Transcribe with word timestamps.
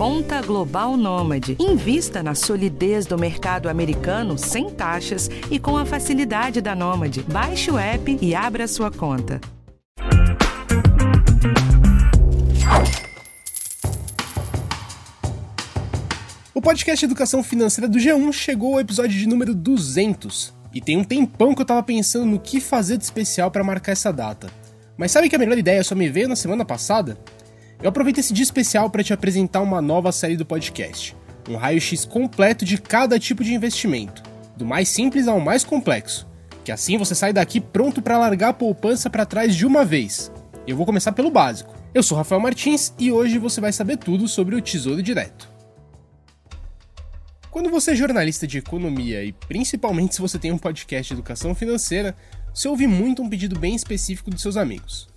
Conta 0.00 0.40
Global 0.40 0.96
Nômade. 0.96 1.58
Invista 1.60 2.22
na 2.22 2.34
solidez 2.34 3.04
do 3.04 3.18
mercado 3.18 3.68
americano 3.68 4.38
sem 4.38 4.70
taxas 4.70 5.28
e 5.50 5.58
com 5.58 5.76
a 5.76 5.84
facilidade 5.84 6.62
da 6.62 6.74
Nômade. 6.74 7.22
Baixe 7.24 7.70
o 7.70 7.78
app 7.78 8.18
e 8.18 8.34
abra 8.34 8.66
sua 8.66 8.90
conta. 8.90 9.38
O 16.54 16.62
podcast 16.62 17.04
Educação 17.04 17.42
Financeira 17.42 17.86
do 17.86 17.98
G1 17.98 18.32
chegou 18.32 18.76
ao 18.76 18.80
episódio 18.80 19.18
de 19.18 19.28
número 19.28 19.54
200 19.54 20.54
e 20.72 20.80
tem 20.80 20.96
um 20.96 21.04
tempão 21.04 21.54
que 21.54 21.60
eu 21.60 21.66
tava 21.66 21.82
pensando 21.82 22.24
no 22.24 22.40
que 22.40 22.58
fazer 22.58 22.96
de 22.96 23.04
especial 23.04 23.50
para 23.50 23.62
marcar 23.62 23.92
essa 23.92 24.10
data. 24.10 24.50
Mas 24.96 25.12
sabe 25.12 25.28
que 25.28 25.36
a 25.36 25.38
melhor 25.38 25.58
ideia 25.58 25.84
só 25.84 25.94
me 25.94 26.08
veio 26.08 26.26
na 26.26 26.36
semana 26.36 26.64
passada? 26.64 27.18
Eu 27.82 27.88
aproveito 27.88 28.18
esse 28.18 28.34
dia 28.34 28.42
especial 28.42 28.90
para 28.90 29.02
te 29.02 29.14
apresentar 29.14 29.62
uma 29.62 29.80
nova 29.80 30.12
série 30.12 30.36
do 30.36 30.44
podcast, 30.44 31.16
um 31.48 31.56
raio-x 31.56 32.04
completo 32.04 32.62
de 32.62 32.76
cada 32.76 33.18
tipo 33.18 33.42
de 33.42 33.54
investimento, 33.54 34.22
do 34.54 34.66
mais 34.66 34.86
simples 34.86 35.26
ao 35.26 35.40
mais 35.40 35.64
complexo, 35.64 36.28
que 36.62 36.70
assim 36.70 36.98
você 36.98 37.14
sai 37.14 37.32
daqui 37.32 37.58
pronto 37.58 38.02
para 38.02 38.18
largar 38.18 38.50
a 38.50 38.52
poupança 38.52 39.08
para 39.08 39.24
trás 39.24 39.56
de 39.56 39.64
uma 39.64 39.82
vez. 39.82 40.30
Eu 40.66 40.76
vou 40.76 40.84
começar 40.84 41.12
pelo 41.12 41.30
básico. 41.30 41.74
Eu 41.94 42.02
sou 42.02 42.18
Rafael 42.18 42.40
Martins 42.40 42.92
e 42.98 43.10
hoje 43.10 43.38
você 43.38 43.62
vai 43.62 43.72
saber 43.72 43.96
tudo 43.96 44.28
sobre 44.28 44.54
o 44.54 44.60
Tesouro 44.60 45.02
Direto. 45.02 45.48
Quando 47.50 47.70
você 47.70 47.92
é 47.92 47.96
jornalista 47.96 48.46
de 48.46 48.58
economia 48.58 49.24
e 49.24 49.32
principalmente 49.32 50.16
se 50.16 50.20
você 50.20 50.38
tem 50.38 50.52
um 50.52 50.58
podcast 50.58 51.08
de 51.08 51.18
educação 51.18 51.54
financeira, 51.54 52.14
você 52.52 52.68
ouve 52.68 52.86
muito 52.86 53.22
um 53.22 53.28
pedido 53.28 53.58
bem 53.58 53.74
específico 53.74 54.30
dos 54.30 54.42
seus 54.42 54.58
amigos. 54.58 55.08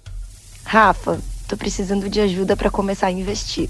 Rafa, 0.63 1.19
tô 1.47 1.55
precisando 1.55 2.09
de 2.09 2.19
ajuda 2.19 2.55
para 2.55 2.69
começar 2.69 3.07
a 3.07 3.11
investir. 3.11 3.69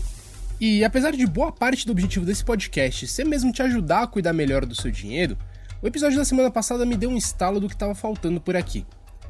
E 0.59 0.83
apesar 0.83 1.11
de 1.11 1.25
boa 1.25 1.51
parte 1.51 1.85
do 1.85 1.91
objetivo 1.91 2.25
desse 2.25 2.43
podcast 2.43 3.07
ser 3.07 3.25
mesmo 3.25 3.51
te 3.51 3.61
ajudar 3.61 4.03
a 4.03 4.07
cuidar 4.07 4.31
melhor 4.31 4.65
do 4.65 4.75
seu 4.75 4.89
dinheiro, 4.89 5.37
o 5.81 5.87
episódio 5.87 6.17
da 6.17 6.23
semana 6.23 6.49
passada 6.49 6.85
me 6.85 6.95
deu 6.95 7.09
um 7.09 7.17
estalo 7.17 7.59
do 7.59 7.67
que 7.67 7.75
estava 7.75 7.93
faltando 7.93 8.39
por 8.39 8.55
aqui. 8.55 8.85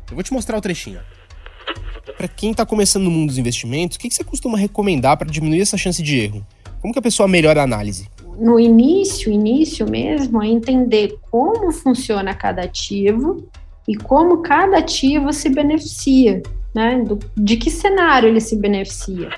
Eu 0.09 0.15
vou 0.15 0.23
te 0.23 0.31
mostrar 0.31 0.57
o 0.57 0.61
trechinho. 0.61 0.99
Para 2.17 2.27
quem 2.27 2.51
está 2.51 2.65
começando 2.65 3.05
no 3.05 3.11
mundo 3.11 3.29
dos 3.29 3.37
investimentos, 3.37 3.97
o 3.97 3.99
que 3.99 4.11
você 4.11 4.23
costuma 4.23 4.57
recomendar 4.57 5.17
para 5.17 5.31
diminuir 5.31 5.61
essa 5.61 5.77
chance 5.77 6.03
de 6.03 6.19
erro? 6.19 6.45
Como 6.81 6.93
que 6.93 6.99
a 6.99 7.01
pessoa 7.01 7.27
melhora 7.27 7.61
a 7.61 7.63
análise? 7.63 8.07
No 8.37 8.59
início, 8.59 9.31
início 9.31 9.89
mesmo, 9.89 10.43
é 10.43 10.47
entender 10.47 11.17
como 11.31 11.71
funciona 11.71 12.35
cada 12.35 12.63
ativo 12.63 13.49
e 13.87 13.95
como 13.95 14.41
cada 14.41 14.77
ativo 14.77 15.31
se 15.31 15.49
beneficia, 15.49 16.43
né? 16.73 17.01
Do, 17.01 17.19
de 17.35 17.57
que 17.57 17.69
cenário 17.69 18.29
ele 18.29 18.41
se 18.41 18.55
beneficia. 18.55 19.29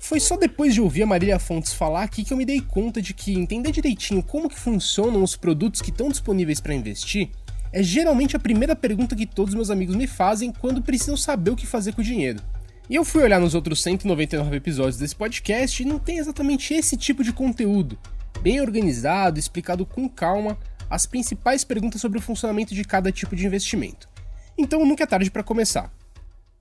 Foi 0.00 0.18
só 0.20 0.36
depois 0.36 0.74
de 0.74 0.80
ouvir 0.80 1.02
a 1.02 1.06
Marília 1.06 1.38
Fontes 1.38 1.72
falar 1.72 2.02
aqui 2.02 2.24
que 2.24 2.32
eu 2.32 2.36
me 2.36 2.44
dei 2.44 2.60
conta 2.60 3.00
de 3.00 3.14
que 3.14 3.32
entender 3.32 3.70
direitinho 3.70 4.22
como 4.22 4.48
que 4.48 4.58
funcionam 4.58 5.22
os 5.22 5.36
produtos 5.36 5.80
que 5.80 5.90
estão 5.90 6.08
disponíveis 6.08 6.60
para 6.60 6.74
investir 6.74 7.30
é 7.72 7.82
geralmente 7.82 8.36
a 8.36 8.40
primeira 8.40 8.76
pergunta 8.76 9.16
que 9.16 9.24
todos 9.24 9.54
meus 9.54 9.70
amigos 9.70 9.96
me 9.96 10.06
fazem 10.06 10.52
quando 10.52 10.82
precisam 10.82 11.16
saber 11.16 11.52
o 11.52 11.56
que 11.56 11.66
fazer 11.66 11.92
com 11.94 12.02
o 12.02 12.04
dinheiro. 12.04 12.42
E 12.90 12.94
eu 12.94 13.04
fui 13.04 13.22
olhar 13.22 13.40
nos 13.40 13.54
outros 13.54 13.82
199 13.82 14.54
episódios 14.54 14.98
desse 14.98 15.16
podcast 15.16 15.82
e 15.82 15.86
não 15.86 15.98
tem 15.98 16.18
exatamente 16.18 16.74
esse 16.74 16.96
tipo 16.96 17.24
de 17.24 17.32
conteúdo, 17.32 17.98
bem 18.42 18.60
organizado, 18.60 19.38
explicado 19.38 19.86
com 19.86 20.06
calma 20.08 20.58
as 20.90 21.06
principais 21.06 21.64
perguntas 21.64 22.02
sobre 22.02 22.18
o 22.18 22.22
funcionamento 22.22 22.74
de 22.74 22.84
cada 22.84 23.10
tipo 23.10 23.34
de 23.34 23.46
investimento. 23.46 24.11
Então 24.56 24.84
nunca 24.84 25.04
é 25.04 25.06
tarde 25.06 25.30
para 25.30 25.42
começar. 25.42 25.92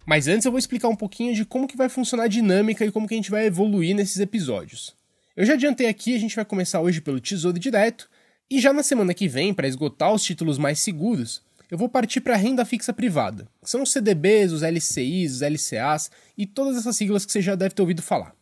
Mas 0.06 0.28
antes 0.28 0.45
eu 0.45 0.52
vou 0.52 0.59
explicar 0.59 0.88
um 0.88 0.95
pouquinho 0.95 1.36
de 1.36 1.45
como 1.45 1.67
que 1.67 1.78
vai 1.78 1.89
funcionar 1.89 2.23
a 2.23 2.28
dinâmica 2.28 2.86
e 2.86 2.92
como 2.92 3.08
que 3.08 3.14
a 3.14 3.17
gente 3.17 3.31
vai 3.31 3.45
evoluir 3.45 3.95
nesses 3.95 4.20
episódios. 4.20 4.95
Eu 5.36 5.45
já 5.45 5.53
adiantei 5.53 5.88
aqui, 5.88 6.16
a 6.16 6.19
gente 6.19 6.36
vai 6.36 6.44
começar 6.44 6.81
hoje 6.81 7.02
pelo 7.02 7.19
Tesouro 7.19 7.58
Direto, 7.58 8.09
e 8.50 8.59
já 8.59 8.73
na 8.73 8.84
semana 8.84 9.14
que 9.14 9.28
vem, 9.30 9.53
para 9.53 9.67
esgotar 9.67 10.12
os 10.12 10.23
títulos 10.23 10.58
mais 10.58 10.80
seguros, 10.80 11.42
eu 11.69 11.78
vou 11.78 11.88
partir 11.88 12.19
para 12.19 12.34
a 12.34 12.38
renda 12.38 12.66
fixa 12.66 12.91
privada, 12.91 13.47
que 13.63 13.69
são 13.69 13.84
os 13.84 13.94
CDBs, 13.94 14.51
os 14.51 14.62
LCIs, 14.62 15.35
os 15.35 15.41
LCAs 15.41 16.12
e 16.38 16.46
todas 16.46 16.75
essas 16.75 16.97
siglas 16.97 17.25
que 17.25 17.31
você 17.31 17.41
já 17.41 17.56
deve 17.56 17.74
ter 17.74 17.81
ouvido 17.81 18.01
falar. 18.01 18.35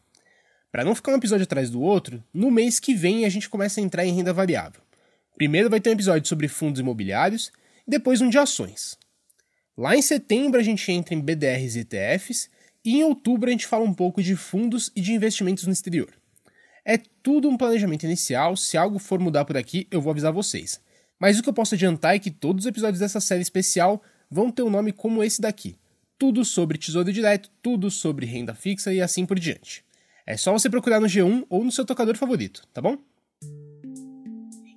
Para 0.72 0.84
não 0.84 0.96
ficar 0.96 1.12
um 1.12 1.18
episódio 1.18 1.44
atrás 1.44 1.70
do 1.70 1.80
outro, 1.80 2.24
no 2.34 2.50
mês 2.50 2.80
que 2.80 2.96
vem 2.96 3.26
a 3.26 3.30
gente 3.30 3.48
começa 3.48 3.80
a 3.80 3.84
entrar 3.84 4.04
em 4.04 4.16
renda 4.16 4.34
variável. 4.34 4.82
Primeiro 5.36 5.70
vai 5.70 5.80
ter 5.80 5.92
um 5.92 5.94
episódio 5.94 6.28
sobre 6.28 6.48
fundos 6.48 6.80
imobiliários 6.80 7.52
e 7.88 7.92
depois 7.92 8.20
um 8.20 8.30
de 8.30 8.38
ações. 8.40 8.98
Lá 9.80 9.96
em 9.96 10.02
setembro 10.02 10.60
a 10.60 10.64
gente 10.64 10.92
entra 10.92 11.16
em 11.16 11.22
BDRs 11.22 11.78
e 11.78 11.80
ETFs 11.80 12.50
e 12.84 12.98
em 12.98 13.04
outubro 13.06 13.48
a 13.48 13.52
gente 13.54 13.66
fala 13.66 13.86
um 13.86 13.94
pouco 13.94 14.22
de 14.22 14.36
fundos 14.36 14.92
e 14.94 15.00
de 15.00 15.14
investimentos 15.14 15.66
no 15.66 15.72
exterior. 15.72 16.10
É 16.84 16.98
tudo 17.24 17.48
um 17.48 17.56
planejamento 17.56 18.04
inicial, 18.04 18.58
se 18.58 18.76
algo 18.76 19.00
for 19.00 19.20
mudar 19.20 19.46
por 19.46 19.56
aqui 19.56 19.88
eu 19.90 20.02
vou 20.02 20.12
avisar 20.12 20.34
vocês. 20.34 20.82
Mas 21.18 21.40
o 21.40 21.42
que 21.42 21.48
eu 21.48 21.54
posso 21.54 21.76
adiantar 21.76 22.14
é 22.14 22.20
que 22.20 22.30
todos 22.30 22.66
os 22.66 22.70
episódios 22.70 23.00
dessa 23.00 23.22
série 23.22 23.42
especial 23.42 24.04
vão 24.30 24.52
ter 24.52 24.64
um 24.64 24.70
nome 24.70 24.92
como 24.92 25.24
esse 25.24 25.40
daqui. 25.40 25.78
Tudo 26.18 26.44
sobre 26.44 26.78
tesouro 26.78 27.14
direto, 27.14 27.50
tudo 27.62 27.90
sobre 27.90 28.26
renda 28.26 28.54
fixa 28.54 28.94
e 28.94 29.02
assim 29.02 29.26
por 29.26 29.40
diante. 29.40 29.86
É 30.28 30.36
só 30.36 30.52
você 30.52 30.70
procurar 30.70 31.00
no 31.00 31.08
G1 31.08 31.46
ou 31.50 31.64
no 31.64 31.72
seu 31.72 31.86
tocador 31.86 32.18
favorito, 32.18 32.68
tá 32.74 32.82
bom? 32.82 32.98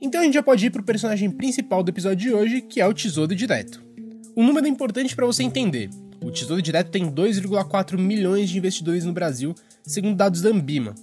Então 0.00 0.20
a 0.20 0.24
gente 0.24 0.34
já 0.34 0.44
pode 0.44 0.64
ir 0.64 0.70
pro 0.70 0.84
personagem 0.84 1.28
principal 1.28 1.82
do 1.82 1.90
episódio 1.90 2.18
de 2.18 2.32
hoje, 2.32 2.60
que 2.60 2.80
é 2.80 2.86
o 2.86 2.94
Tesouro 2.94 3.34
Direto. 3.34 3.90
Um 4.36 4.46
número 4.46 4.66
importante 4.66 5.14
para 5.14 5.26
você 5.26 5.42
entender. 5.42 5.90
O 6.24 6.30
Tesouro 6.30 6.62
Direto 6.62 6.90
tem 6.90 7.10
2,4 7.10 7.98
milhões 7.98 8.48
de 8.48 8.56
investidores 8.56 9.04
no 9.04 9.12
Brasil, 9.12 9.54
segundo 9.82 10.16
dados 10.16 10.40
da 10.40 10.48
Ambima. 10.48 10.94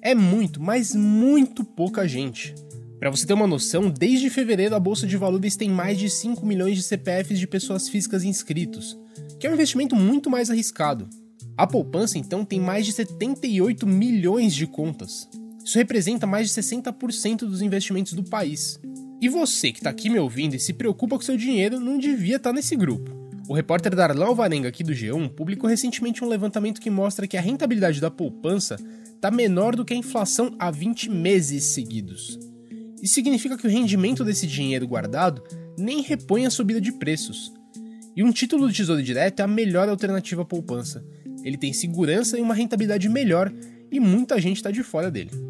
É 0.00 0.14
muito, 0.14 0.62
mas 0.62 0.94
muito 0.94 1.64
pouca 1.64 2.06
gente. 2.06 2.54
Para 3.00 3.10
você 3.10 3.26
ter 3.26 3.32
uma 3.32 3.46
noção, 3.46 3.90
desde 3.90 4.30
fevereiro 4.30 4.74
a 4.76 4.80
Bolsa 4.80 5.06
de 5.06 5.16
Valores 5.16 5.56
tem 5.56 5.68
mais 5.68 5.98
de 5.98 6.08
5 6.08 6.46
milhões 6.46 6.76
de 6.76 6.82
CPFs 6.82 7.38
de 7.38 7.46
pessoas 7.46 7.88
físicas 7.88 8.22
inscritos, 8.22 8.96
que 9.38 9.46
é 9.46 9.50
um 9.50 9.54
investimento 9.54 9.96
muito 9.96 10.30
mais 10.30 10.48
arriscado. 10.50 11.08
A 11.56 11.66
poupança, 11.66 12.18
então, 12.18 12.44
tem 12.44 12.60
mais 12.60 12.86
de 12.86 12.92
78 12.92 13.86
milhões 13.86 14.54
de 14.54 14.66
contas. 14.66 15.28
Isso 15.64 15.76
representa 15.76 16.26
mais 16.26 16.48
de 16.48 16.62
60% 16.62 17.40
dos 17.40 17.62
investimentos 17.62 18.12
do 18.12 18.22
país. 18.22 18.78
E 19.20 19.28
você 19.28 19.70
que 19.70 19.80
está 19.80 19.90
aqui 19.90 20.08
me 20.08 20.18
ouvindo 20.18 20.54
e 20.54 20.60
se 20.60 20.72
preocupa 20.72 21.16
com 21.16 21.22
seu 21.22 21.36
dinheiro 21.36 21.78
não 21.78 21.98
devia 21.98 22.36
estar 22.36 22.50
tá 22.50 22.54
nesse 22.54 22.74
grupo. 22.74 23.20
O 23.46 23.52
repórter 23.52 23.94
Darlan 23.94 24.26
Alvarenga 24.26 24.68
aqui 24.68 24.82
do 24.82 24.92
G1 24.92 25.28
publicou 25.30 25.68
recentemente 25.68 26.24
um 26.24 26.28
levantamento 26.28 26.80
que 26.80 26.88
mostra 26.88 27.26
que 27.26 27.36
a 27.36 27.40
rentabilidade 27.40 28.00
da 28.00 28.10
poupança 28.10 28.76
está 29.14 29.30
menor 29.30 29.76
do 29.76 29.84
que 29.84 29.92
a 29.92 29.96
inflação 29.96 30.54
há 30.58 30.70
20 30.70 31.10
meses 31.10 31.64
seguidos. 31.64 32.38
Isso 33.02 33.14
significa 33.14 33.58
que 33.58 33.66
o 33.66 33.70
rendimento 33.70 34.24
desse 34.24 34.46
dinheiro 34.46 34.86
guardado 34.86 35.42
nem 35.76 36.00
repõe 36.00 36.46
a 36.46 36.50
subida 36.50 36.80
de 36.80 36.92
preços. 36.92 37.52
E 38.16 38.22
um 38.22 38.32
título 38.32 38.68
de 38.68 38.76
tesouro 38.76 39.02
direto 39.02 39.40
é 39.40 39.42
a 39.42 39.48
melhor 39.48 39.88
alternativa 39.88 40.42
à 40.42 40.44
poupança. 40.44 41.04
Ele 41.44 41.58
tem 41.58 41.72
segurança 41.72 42.38
e 42.38 42.40
uma 42.40 42.54
rentabilidade 42.54 43.08
melhor 43.08 43.52
e 43.90 44.00
muita 44.00 44.40
gente 44.40 44.56
está 44.56 44.70
de 44.70 44.82
fora 44.82 45.10
dele. 45.10 45.49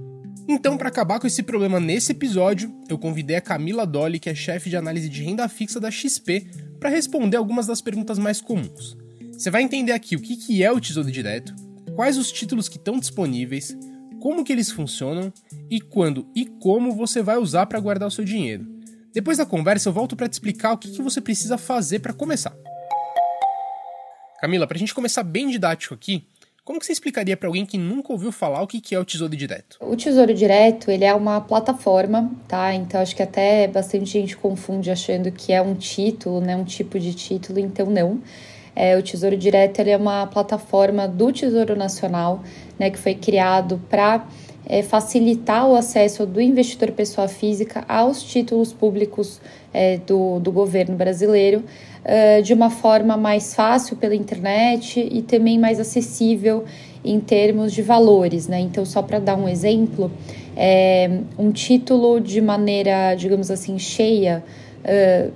Então, 0.53 0.77
para 0.77 0.89
acabar 0.89 1.21
com 1.21 1.29
esse 1.29 1.45
problema 1.45 1.79
nesse 1.79 2.11
episódio, 2.11 2.75
eu 2.89 2.99
convidei 2.99 3.37
a 3.37 3.41
Camila 3.41 3.87
Dolly, 3.87 4.19
que 4.19 4.29
é 4.29 4.35
chefe 4.35 4.69
de 4.69 4.77
análise 4.77 5.09
de 5.09 5.23
renda 5.23 5.49
fixa 5.49 5.79
da 5.79 5.93
XP, 5.93 6.45
para 6.81 6.91
responder 6.91 7.37
algumas 7.37 7.69
das 7.69 7.81
perguntas 7.81 8.19
mais 8.19 8.41
comuns. 8.41 8.97
Você 9.31 9.49
vai 9.49 9.63
entender 9.63 9.93
aqui 9.93 10.17
o 10.17 10.21
que 10.21 10.61
é 10.61 10.73
o 10.73 10.81
Tesouro 10.81 11.09
Direto, 11.09 11.55
quais 11.95 12.19
os 12.19 12.33
títulos 12.33 12.69
que 12.69 12.79
estão 12.79 12.99
disponíveis, 12.99 13.79
como 14.21 14.43
que 14.43 14.53
eles 14.53 14.73
funcionam 14.73 15.33
e 15.71 15.81
quando 15.81 16.27
e 16.35 16.45
como 16.45 16.97
você 16.97 17.23
vai 17.23 17.37
usar 17.37 17.67
para 17.67 17.79
guardar 17.79 18.09
o 18.09 18.11
seu 18.11 18.25
dinheiro. 18.25 18.67
Depois 19.15 19.39
da 19.39 19.47
conversa 19.47 19.89
eu 19.89 19.93
volto 19.93 20.17
para 20.17 20.29
te 20.29 20.33
explicar 20.33 20.73
o 20.73 20.79
que, 20.79 21.01
você 21.01 21.21
precisa 21.21 21.57
fazer 21.59 22.01
para 22.01 22.13
começar. 22.13 22.57
Camila, 24.41 24.67
para 24.67 24.77
a 24.77 24.81
gente 24.81 24.97
começar 24.97 25.23
bem 25.23 25.49
didático 25.49 25.95
aqui, 25.95 26.27
como 26.71 26.79
que 26.79 26.87
você 26.87 26.93
explicaria 26.93 27.37
para 27.37 27.49
alguém 27.49 27.67
que 27.67 27.77
nunca 27.77 28.13
ouviu 28.13 28.31
falar 28.31 28.63
o 28.63 28.67
que 28.69 28.95
é 28.95 28.99
o 29.01 29.05
Tesouro 29.05 29.35
Direto? 29.35 29.77
O 29.81 29.97
Tesouro 29.97 30.33
Direto, 30.33 30.89
ele 30.89 31.05
é 31.05 31.13
uma 31.13 31.41
plataforma, 31.41 32.31
tá? 32.47 32.73
Então 32.73 33.01
acho 33.01 33.17
que 33.17 33.25
até 33.25 33.67
bastante 33.67 34.13
gente 34.13 34.37
confunde 34.37 34.89
achando 34.89 35.33
que 35.33 35.53
é 35.53 35.61
um 35.61 35.75
título, 35.75 36.41
né, 36.41 36.55
um 36.55 36.63
tipo 36.63 36.97
de 37.01 37.13
título, 37.13 37.59
então 37.59 37.87
não. 37.87 38.21
É, 38.77 38.97
o 38.97 39.03
Tesouro 39.03 39.37
Direto 39.37 39.81
ele 39.81 39.91
é 39.91 39.97
uma 39.97 40.29
plataforma 40.29 41.09
do 41.09 41.33
Tesouro 41.33 41.75
Nacional, 41.75 42.41
né, 42.79 42.89
que 42.89 43.01
foi 43.01 43.17
criado 43.17 43.83
para 43.91 44.25
é, 44.65 44.81
facilitar 44.81 45.67
o 45.67 45.75
acesso 45.75 46.25
do 46.25 46.41
investidor 46.41 46.93
pessoa 46.93 47.27
física 47.27 47.85
aos 47.89 48.23
títulos 48.23 48.73
públicos 48.73 49.41
é, 49.75 49.97
do, 49.99 50.39
do 50.39 50.53
governo 50.53 50.95
brasileiro 50.95 51.65
é, 52.05 52.41
de 52.43 52.55
uma 52.55 52.71
forma 52.71 53.17
mais 53.17 53.55
fácil 53.55 53.97
pela 53.97 54.15
internet 54.15 55.01
e 55.11 55.23
também 55.23 55.59
mais 55.59 55.79
acessível 55.79 56.65
em 57.05 57.21
termos 57.21 57.73
de 57.73 57.83
valores. 57.83 58.49
Né? 58.49 58.61
Então, 58.61 58.85
só 58.85 59.03
para 59.03 59.19
dar 59.19 59.37
um 59.37 59.49
exemplo, 59.49 60.11
é, 60.57 61.11
um 61.39 61.51
título 61.51 62.21
de 62.21 62.41
maneira, 62.41 63.15
digamos 63.15 63.51
assim, 63.51 63.79
cheia. 63.79 64.43
Uh, 64.83 65.31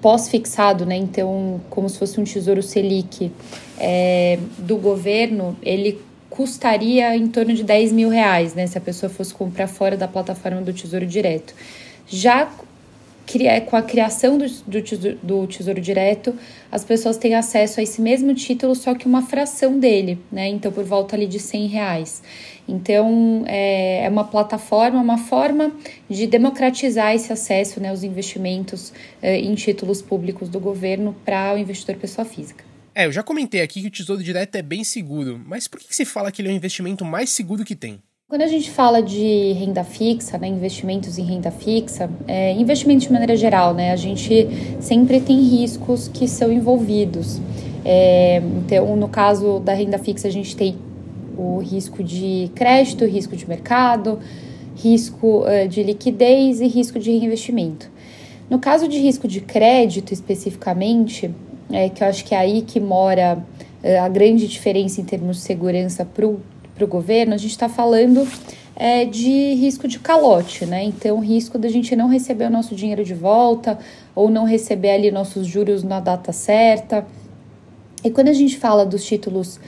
pós-fixado, 0.00 0.86
né? 0.86 0.96
Então, 0.96 1.60
como 1.68 1.88
se 1.88 1.98
fosse 1.98 2.20
um 2.20 2.24
tesouro 2.24 2.62
Selic 2.62 3.30
é, 3.78 4.38
do 4.58 4.76
governo, 4.76 5.56
ele 5.62 6.00
custaria 6.28 7.14
em 7.16 7.26
torno 7.26 7.52
de 7.52 7.62
10 7.62 7.92
mil 7.92 8.08
reais, 8.08 8.54
né? 8.54 8.66
Se 8.66 8.78
a 8.78 8.80
pessoa 8.80 9.10
fosse 9.10 9.34
comprar 9.34 9.66
fora 9.66 9.96
da 9.96 10.08
plataforma 10.08 10.62
do 10.62 10.72
Tesouro 10.72 11.06
Direto. 11.06 11.54
Já 12.06 12.50
com 13.66 13.76
a 13.76 13.82
criação 13.82 14.38
do, 14.38 14.48
do, 14.66 14.82
tesouro, 14.82 15.18
do 15.22 15.46
Tesouro 15.46 15.80
Direto, 15.80 16.34
as 16.70 16.84
pessoas 16.84 17.16
têm 17.16 17.34
acesso 17.34 17.80
a 17.80 17.82
esse 17.82 18.00
mesmo 18.00 18.34
título, 18.34 18.74
só 18.74 18.94
que 18.94 19.06
uma 19.06 19.22
fração 19.22 19.78
dele, 19.78 20.18
né? 20.30 20.48
Então, 20.48 20.72
por 20.72 20.84
volta 20.84 21.16
ali 21.16 21.26
de 21.26 21.38
100 21.38 21.66
reais. 21.66 22.22
Então, 22.68 23.44
é, 23.46 24.04
é 24.04 24.08
uma 24.08 24.24
plataforma, 24.24 25.00
uma 25.00 25.18
forma 25.18 25.72
de 26.08 26.26
democratizar 26.26 27.14
esse 27.14 27.32
acesso, 27.32 27.80
né, 27.80 27.90
aos 27.90 28.02
investimentos 28.02 28.92
é, 29.20 29.38
em 29.38 29.54
títulos 29.54 30.00
públicos 30.00 30.48
do 30.48 30.60
governo 30.60 31.14
para 31.24 31.54
o 31.54 31.58
investidor 31.58 31.96
pessoa 31.96 32.24
física. 32.24 32.64
É, 32.94 33.06
eu 33.06 33.12
já 33.12 33.22
comentei 33.22 33.60
aqui 33.62 33.80
que 33.82 33.88
o 33.88 33.90
Tesouro 33.90 34.22
Direto 34.22 34.56
é 34.56 34.62
bem 34.62 34.84
seguro, 34.84 35.40
mas 35.44 35.68
por 35.68 35.80
que 35.80 35.94
se 35.94 36.04
fala 36.04 36.30
que 36.30 36.42
ele 36.42 36.48
é 36.48 36.52
o 36.52 36.54
investimento 36.54 37.04
mais 37.04 37.30
seguro 37.30 37.64
que 37.64 37.74
tem? 37.74 38.00
Quando 38.30 38.42
a 38.42 38.46
gente 38.46 38.70
fala 38.70 39.02
de 39.02 39.54
renda 39.54 39.82
fixa, 39.82 40.38
né, 40.38 40.46
investimentos 40.46 41.18
em 41.18 41.24
renda 41.24 41.50
fixa, 41.50 42.08
é, 42.28 42.52
investimentos 42.52 43.08
de 43.08 43.12
maneira 43.12 43.34
geral, 43.34 43.74
né, 43.74 43.90
a 43.90 43.96
gente 43.96 44.46
sempre 44.78 45.20
tem 45.20 45.40
riscos 45.40 46.06
que 46.06 46.28
são 46.28 46.52
envolvidos. 46.52 47.40
É, 47.84 48.40
então, 48.58 48.94
no 48.94 49.08
caso 49.08 49.58
da 49.58 49.74
renda 49.74 49.98
fixa, 49.98 50.28
a 50.28 50.30
gente 50.30 50.54
tem 50.54 50.76
o 51.36 51.58
risco 51.58 52.04
de 52.04 52.48
crédito, 52.54 53.04
risco 53.04 53.34
de 53.34 53.48
mercado, 53.48 54.20
risco 54.76 55.42
uh, 55.42 55.66
de 55.66 55.82
liquidez 55.82 56.60
e 56.60 56.68
risco 56.68 57.00
de 57.00 57.10
reinvestimento. 57.10 57.90
No 58.48 58.60
caso 58.60 58.86
de 58.86 59.00
risco 59.00 59.26
de 59.26 59.40
crédito 59.40 60.14
especificamente, 60.14 61.34
é, 61.72 61.88
que 61.88 62.04
eu 62.04 62.06
acho 62.06 62.24
que 62.24 62.32
é 62.32 62.38
aí 62.38 62.62
que 62.62 62.78
mora 62.78 63.44
uh, 63.82 64.04
a 64.04 64.08
grande 64.08 64.46
diferença 64.46 65.00
em 65.00 65.04
termos 65.04 65.38
de 65.38 65.42
segurança 65.42 66.04
para 66.04 66.24
o 66.24 66.40
para 66.80 66.84
o 66.86 66.88
governo, 66.88 67.34
a 67.34 67.36
gente 67.36 67.50
está 67.50 67.68
falando 67.68 68.26
é, 68.74 69.04
de 69.04 69.54
risco 69.54 69.86
de 69.86 69.98
calote, 69.98 70.64
né? 70.64 70.82
Então, 70.82 71.20
risco 71.20 71.58
da 71.58 71.68
gente 71.68 71.94
não 71.94 72.08
receber 72.08 72.46
o 72.46 72.50
nosso 72.50 72.74
dinheiro 72.74 73.04
de 73.04 73.12
volta 73.12 73.78
ou 74.14 74.30
não 74.30 74.44
receber 74.44 74.92
ali 74.92 75.10
nossos 75.10 75.46
juros 75.46 75.82
na 75.82 76.00
data 76.00 76.32
certa. 76.32 77.06
E 78.02 78.10
quando 78.10 78.28
a 78.28 78.32
gente 78.32 78.56
fala 78.56 78.86
dos 78.86 79.04
títulos 79.04 79.56
uh, 79.56 79.60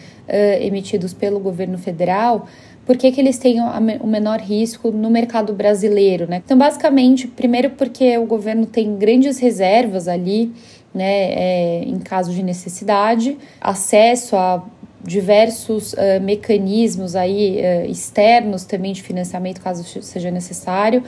emitidos 0.63 1.13
pelo 1.13 1.39
governo 1.39 1.77
federal, 1.77 2.47
por 2.87 2.97
que, 2.97 3.13
que 3.13 3.21
eles 3.21 3.39
têm 3.39 3.61
o 3.61 4.07
menor 4.07 4.41
risco 4.41 4.91
no 4.91 5.11
mercado 5.11 5.53
brasileiro, 5.53 6.27
né? 6.27 6.43
Então, 6.45 6.57
basicamente, 6.57 7.29
primeiro 7.29 7.71
porque 7.71 8.17
o 8.17 8.25
governo 8.25 8.65
tem 8.65 8.97
grandes 8.97 9.39
reservas 9.39 10.09
ali, 10.09 10.51
né, 10.93 11.05
é, 11.05 11.85
em 11.85 11.99
caso 11.99 12.33
de 12.33 12.43
necessidade, 12.43 13.39
acesso 13.61 14.35
a 14.37 14.65
diversos 15.05 15.93
uh, 15.95 16.21
mecanismos 16.23 17.17
aí 17.17 17.61
uh, 17.61 17.91
externos 17.91 18.65
também 18.65 18.93
de 18.93 19.03
financiamento, 19.03 19.61
caso 19.61 19.85
seja 20.03 20.31
necessário, 20.31 21.03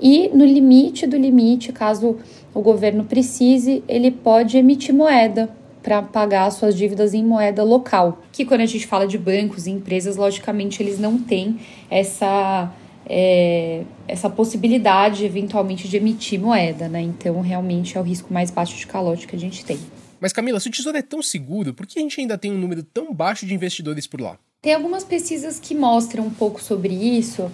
e 0.00 0.28
no 0.28 0.44
limite 0.44 1.06
do 1.06 1.16
limite, 1.16 1.72
caso 1.72 2.18
o 2.54 2.60
governo 2.60 3.04
precise, 3.04 3.82
ele 3.88 4.10
pode 4.10 4.56
emitir 4.56 4.94
moeda 4.94 5.48
para 5.82 6.02
pagar 6.02 6.50
suas 6.50 6.76
dívidas 6.76 7.14
em 7.14 7.24
moeda 7.24 7.62
local. 7.62 8.20
Que 8.32 8.44
quando 8.44 8.60
a 8.60 8.66
gente 8.66 8.86
fala 8.86 9.06
de 9.06 9.16
bancos 9.16 9.66
e 9.66 9.70
empresas, 9.70 10.16
logicamente 10.16 10.82
eles 10.82 10.98
não 10.98 11.18
têm 11.18 11.58
essa 11.90 12.70
é, 13.08 13.82
essa 14.06 14.28
possibilidade 14.28 15.24
eventualmente 15.24 15.88
de 15.88 15.96
emitir 15.96 16.38
moeda, 16.38 16.88
né? 16.88 17.00
Então 17.00 17.40
realmente 17.40 17.96
é 17.96 18.00
o 18.00 18.04
risco 18.04 18.32
mais 18.32 18.50
baixo 18.50 18.76
de 18.76 18.86
calote 18.86 19.26
que 19.26 19.34
a 19.34 19.38
gente 19.38 19.64
tem. 19.64 19.78
Mas 20.20 20.32
Camila, 20.32 20.58
se 20.60 20.68
o 20.68 20.72
Tesouro 20.72 20.98
é 20.98 21.02
tão 21.02 21.22
seguro, 21.22 21.72
por 21.72 21.86
que 21.86 21.98
a 21.98 22.02
gente 22.02 22.20
ainda 22.20 22.36
tem 22.36 22.52
um 22.52 22.58
número 22.58 22.82
tão 22.82 23.12
baixo 23.12 23.46
de 23.46 23.54
investidores 23.54 24.06
por 24.06 24.20
lá? 24.20 24.38
Tem 24.60 24.74
algumas 24.74 25.04
pesquisas 25.04 25.60
que 25.60 25.74
mostram 25.74 26.26
um 26.26 26.30
pouco 26.30 26.62
sobre 26.62 26.92
isso 26.92 27.50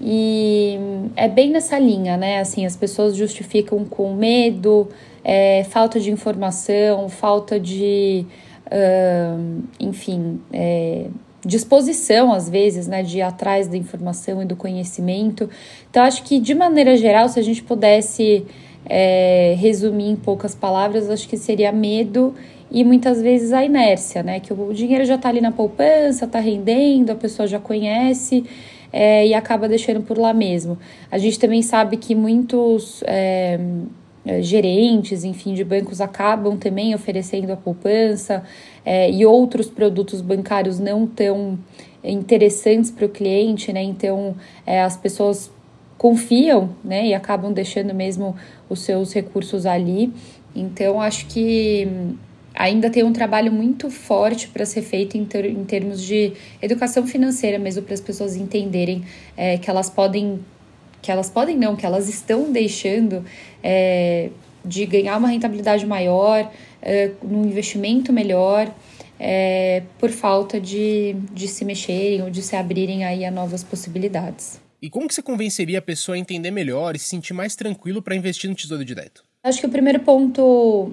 e 0.00 0.76
é 1.16 1.28
bem 1.28 1.50
nessa 1.50 1.78
linha, 1.78 2.16
né? 2.16 2.40
Assim, 2.40 2.66
as 2.66 2.76
pessoas 2.76 3.16
justificam 3.16 3.84
com 3.84 4.14
medo, 4.14 4.88
é, 5.24 5.64
falta 5.64 6.00
de 6.00 6.10
informação, 6.10 7.08
falta 7.08 7.58
de, 7.58 8.26
uh, 8.66 9.62
enfim, 9.78 10.40
é, 10.52 11.06
disposição 11.44 12.32
às 12.32 12.48
vezes, 12.48 12.86
né, 12.86 13.02
de 13.02 13.18
ir 13.18 13.22
atrás 13.22 13.68
da 13.68 13.76
informação 13.76 14.42
e 14.42 14.44
do 14.44 14.56
conhecimento. 14.56 15.48
Então, 15.90 16.02
acho 16.02 16.22
que 16.24 16.38
de 16.38 16.54
maneira 16.54 16.96
geral, 16.96 17.28
se 17.28 17.38
a 17.38 17.42
gente 17.42 17.62
pudesse 17.62 18.44
é, 18.86 19.54
resumir 19.58 20.10
em 20.10 20.16
poucas 20.16 20.54
palavras, 20.54 21.08
acho 21.08 21.28
que 21.28 21.36
seria 21.36 21.72
medo 21.72 22.34
e 22.70 22.82
muitas 22.84 23.20
vezes 23.20 23.52
a 23.52 23.62
inércia, 23.62 24.22
né? 24.22 24.40
Que 24.40 24.52
o 24.52 24.72
dinheiro 24.72 25.04
já 25.04 25.16
está 25.16 25.28
ali 25.28 25.40
na 25.40 25.52
poupança, 25.52 26.24
está 26.24 26.40
rendendo, 26.40 27.10
a 27.10 27.14
pessoa 27.14 27.46
já 27.46 27.58
conhece 27.58 28.44
é, 28.90 29.26
e 29.26 29.34
acaba 29.34 29.68
deixando 29.68 30.00
por 30.02 30.16
lá 30.16 30.32
mesmo. 30.32 30.78
A 31.10 31.18
gente 31.18 31.38
também 31.38 31.60
sabe 31.60 31.98
que 31.98 32.14
muitos 32.14 33.02
é, 33.06 33.60
é 34.24 34.40
gerentes, 34.40 35.22
enfim, 35.22 35.52
de 35.52 35.64
bancos 35.64 36.00
acabam 36.00 36.56
também 36.56 36.94
oferecendo 36.94 37.52
a 37.52 37.56
poupança 37.56 38.42
é, 38.84 39.10
e 39.10 39.26
outros 39.26 39.68
produtos 39.68 40.22
bancários 40.22 40.78
não 40.78 41.06
tão 41.06 41.58
interessantes 42.02 42.90
para 42.90 43.04
o 43.04 43.08
cliente, 43.08 43.70
né? 43.70 43.82
Então, 43.82 44.34
é, 44.66 44.80
as 44.82 44.96
pessoas 44.96 45.50
confiam, 46.02 46.70
né, 46.82 47.06
e 47.06 47.14
acabam 47.14 47.52
deixando 47.52 47.94
mesmo 47.94 48.34
os 48.72 48.80
seus 48.80 49.12
recursos 49.12 49.66
ali. 49.66 50.12
Então, 50.54 51.00
acho 51.00 51.26
que 51.26 51.88
ainda 52.54 52.90
tem 52.90 53.02
um 53.02 53.12
trabalho 53.12 53.50
muito 53.52 53.90
forte 53.90 54.48
para 54.48 54.64
ser 54.66 54.82
feito 54.82 55.16
em, 55.16 55.24
ter, 55.24 55.44
em, 55.46 55.64
termos 55.64 56.02
de 56.02 56.32
educação 56.60 57.06
financeira 57.06 57.58
mesmo 57.58 57.82
para 57.82 57.94
as 57.94 58.00
pessoas 58.00 58.36
entenderem 58.36 59.04
é, 59.36 59.58
que 59.58 59.70
elas 59.70 59.88
podem 59.88 60.40
que 61.00 61.10
elas 61.10 61.28
podem 61.28 61.56
não 61.56 61.74
que 61.74 61.84
elas 61.84 62.08
estão 62.08 62.52
deixando 62.52 63.24
é, 63.62 64.28
de 64.64 64.86
ganhar 64.86 65.16
uma 65.16 65.28
rentabilidade 65.28 65.86
maior 65.86 66.50
é, 66.80 67.10
num 67.22 67.44
investimento 67.44 68.12
melhor 68.12 68.70
é, 69.18 69.82
por 69.98 70.10
falta 70.10 70.60
de, 70.60 71.16
de 71.32 71.48
se 71.48 71.64
mexerem 71.64 72.22
ou 72.22 72.30
de 72.30 72.42
se 72.42 72.54
abrirem 72.54 73.04
aí 73.04 73.24
a 73.24 73.30
novas 73.30 73.64
possibilidades. 73.64 74.61
E 74.82 74.90
como 74.90 75.06
que 75.06 75.14
você 75.14 75.22
convenceria 75.22 75.78
a 75.78 75.82
pessoa 75.82 76.16
a 76.16 76.18
entender 76.18 76.50
melhor 76.50 76.96
e 76.96 76.98
se 76.98 77.04
sentir 77.04 77.32
mais 77.32 77.54
tranquilo 77.54 78.02
para 78.02 78.16
investir 78.16 78.50
no 78.50 78.56
Tesouro 78.56 78.84
Direto? 78.84 79.22
Acho 79.44 79.60
que 79.60 79.66
o 79.66 79.70
primeiro 79.70 80.00
ponto 80.00 80.90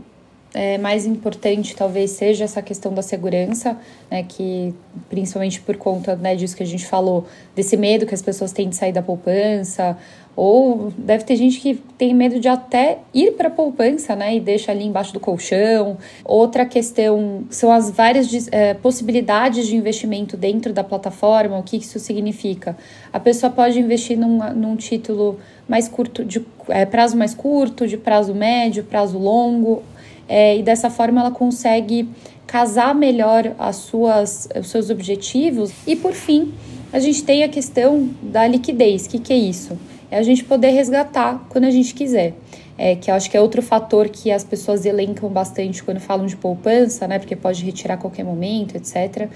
é, 0.54 0.78
mais 0.78 1.08
importante 1.08 1.76
talvez 1.76 2.12
seja 2.12 2.44
essa 2.44 2.62
questão 2.62 2.94
da 2.94 3.02
segurança, 3.02 3.76
né, 4.10 4.22
que 4.22 4.76
principalmente 5.10 5.60
por 5.62 5.76
conta 5.76 6.16
né, 6.16 6.36
disso 6.36 6.56
que 6.56 6.62
a 6.62 6.66
gente 6.68 6.86
falou, 6.86 7.28
desse 7.56 7.76
medo 7.76 8.06
que 8.06 8.14
as 8.14 8.22
pessoas 8.22 8.52
têm 8.52 8.70
de 8.70 8.76
sair 8.76 8.92
da 8.92 9.02
poupança, 9.02 9.98
ou 10.42 10.94
deve 10.98 11.26
ter 11.26 11.36
gente 11.36 11.60
que 11.60 11.76
tem 11.98 12.16
medo 12.16 12.40
de 12.40 12.48
até 12.48 13.00
ir 13.14 13.34
para 13.34 13.50
a 13.50 13.52
poupança, 13.52 14.16
né, 14.16 14.38
e 14.38 14.40
deixa 14.40 14.72
ali 14.72 14.86
embaixo 14.86 15.12
do 15.12 15.20
colchão. 15.20 15.98
Outra 16.24 16.66
questão 16.66 17.44
são 17.50 17.70
as 17.70 17.92
várias 17.92 18.48
é, 18.50 18.74
possibilidades 18.74 19.68
de 19.68 19.76
investimento 19.76 20.38
dentro 20.38 20.72
da 20.72 20.82
plataforma. 20.82 21.58
O 21.58 21.64
que 21.64 21.76
isso 21.76 22.00
significa? 22.00 22.78
A 23.12 23.20
pessoa 23.20 23.52
pode 23.52 23.78
investir 23.82 24.18
num, 24.18 24.38
num 24.54 24.78
título 24.78 25.38
mais 25.68 25.90
curto, 25.90 26.24
de 26.24 26.42
é, 26.70 26.86
prazo 26.86 27.18
mais 27.18 27.34
curto, 27.34 27.86
de 27.86 27.98
prazo 27.98 28.34
médio, 28.34 28.86
prazo 28.86 29.18
longo, 29.18 29.84
é, 30.26 30.56
e 30.56 30.64
dessa 30.64 30.90
forma 30.90 31.20
ela 31.20 31.32
consegue 31.32 32.08
casar 32.48 32.96
melhor 32.96 33.54
as 33.60 33.76
suas, 33.76 34.48
os 34.58 34.70
seus 34.70 34.90
objetivos. 34.90 35.74
E 35.86 35.98
por 35.98 36.14
fim, 36.14 36.54
a 36.94 37.00
gente 37.00 37.24
tem 37.26 37.44
a 37.44 37.50
questão 37.50 38.10
da 38.22 38.48
liquidez. 38.48 39.06
O 39.06 39.10
que, 39.10 39.20
que 39.20 39.34
é 39.34 39.38
isso? 39.38 39.78
É 40.12 40.18
a 40.18 40.24
gente 40.24 40.44
poder 40.44 40.72
resgatar 40.72 41.46
quando 41.50 41.66
a 41.66 41.72
gente 41.72 41.94
quiser. 41.94 42.34
É, 42.78 42.96
que 42.96 43.12
acho 43.12 43.30
que 43.30 43.36
é 43.36 43.42
outro 43.42 43.62
fator 43.62 44.08
que 44.08 44.32
as 44.32 44.44
pessoas 44.44 44.86
elencam 44.86 45.30
bastante 45.30 45.84
quando 45.84 46.00
falam 46.00 46.26
de 46.26 46.38
poupança, 46.38 47.08
né? 47.10 47.20
Porque 47.20 47.36
pode 47.36 47.64
retirar 47.66 47.96
a 47.96 47.98
qualquer 47.98 48.24
momento, 48.24 48.78
etc. 48.78 49.28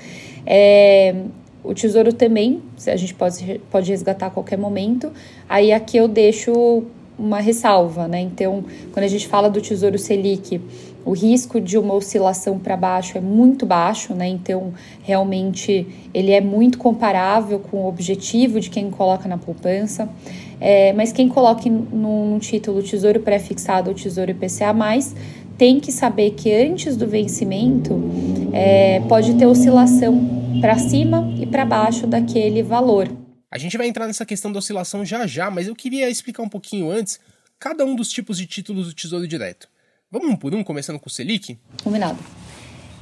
É, 0.45 1.13
o 1.61 1.73
tesouro 1.73 2.13
também, 2.13 2.61
a 2.87 2.95
gente 2.95 3.13
pode, 3.13 3.59
pode 3.69 3.91
resgatar 3.91 4.27
a 4.27 4.29
qualquer 4.29 4.57
momento. 4.57 5.11
Aí 5.47 5.73
aqui 5.73 5.97
eu 5.97 6.07
deixo 6.07 6.83
uma 7.17 7.39
ressalva, 7.39 8.07
né? 8.07 8.19
Então, 8.19 8.63
quando 8.91 9.03
a 9.03 9.07
gente 9.07 9.27
fala 9.27 9.49
do 9.49 9.61
tesouro 9.61 9.97
Selic, 9.97 10.59
o 11.05 11.11
risco 11.11 11.59
de 11.59 11.77
uma 11.77 11.93
oscilação 11.93 12.57
para 12.57 12.77
baixo 12.77 13.17
é 13.17 13.21
muito 13.21 13.65
baixo, 13.65 14.13
né? 14.13 14.27
Então, 14.27 14.73
realmente, 15.01 15.87
ele 16.13 16.31
é 16.31 16.41
muito 16.41 16.77
comparável 16.77 17.59
com 17.59 17.77
o 17.77 17.87
objetivo 17.87 18.59
de 18.59 18.69
quem 18.69 18.89
coloca 18.89 19.27
na 19.27 19.37
poupança. 19.37 20.09
É, 20.59 20.93
mas 20.93 21.11
quem 21.11 21.27
coloca 21.27 21.69
num, 21.69 22.39
título 22.39 22.81
Tesouro 22.81 23.19
Pré-Fixado 23.19 23.89
ou 23.89 23.95
Tesouro 23.95 24.31
IPCA+, 24.31 24.73
tem 25.57 25.79
que 25.79 25.91
saber 25.91 26.31
que 26.31 26.51
antes 26.53 26.97
do 26.97 27.07
vencimento 27.07 27.99
é, 28.51 29.01
pode 29.01 29.33
ter 29.35 29.45
oscilação 29.45 30.43
para 30.59 30.77
cima 30.77 31.33
e 31.39 31.45
para 31.45 31.65
baixo 31.65 32.07
daquele 32.07 32.63
valor. 32.63 33.09
A 33.51 33.57
gente 33.57 33.77
vai 33.77 33.87
entrar 33.87 34.07
nessa 34.07 34.25
questão 34.25 34.51
da 34.51 34.59
oscilação 34.59 35.05
já 35.05 35.27
já, 35.27 35.51
mas 35.51 35.67
eu 35.67 35.75
queria 35.75 36.09
explicar 36.09 36.41
um 36.41 36.49
pouquinho 36.49 36.89
antes 36.89 37.19
cada 37.59 37.85
um 37.85 37.95
dos 37.95 38.09
tipos 38.09 38.37
de 38.37 38.47
títulos 38.47 38.87
do 38.87 38.93
Tesouro 38.93 39.27
Direto. 39.27 39.69
Vamos 40.09 40.29
um 40.29 40.35
por 40.35 40.53
um, 40.53 40.63
começando 40.63 40.99
com 40.99 41.07
o 41.07 41.11
Selic? 41.11 41.57
Combinado. 41.83 42.17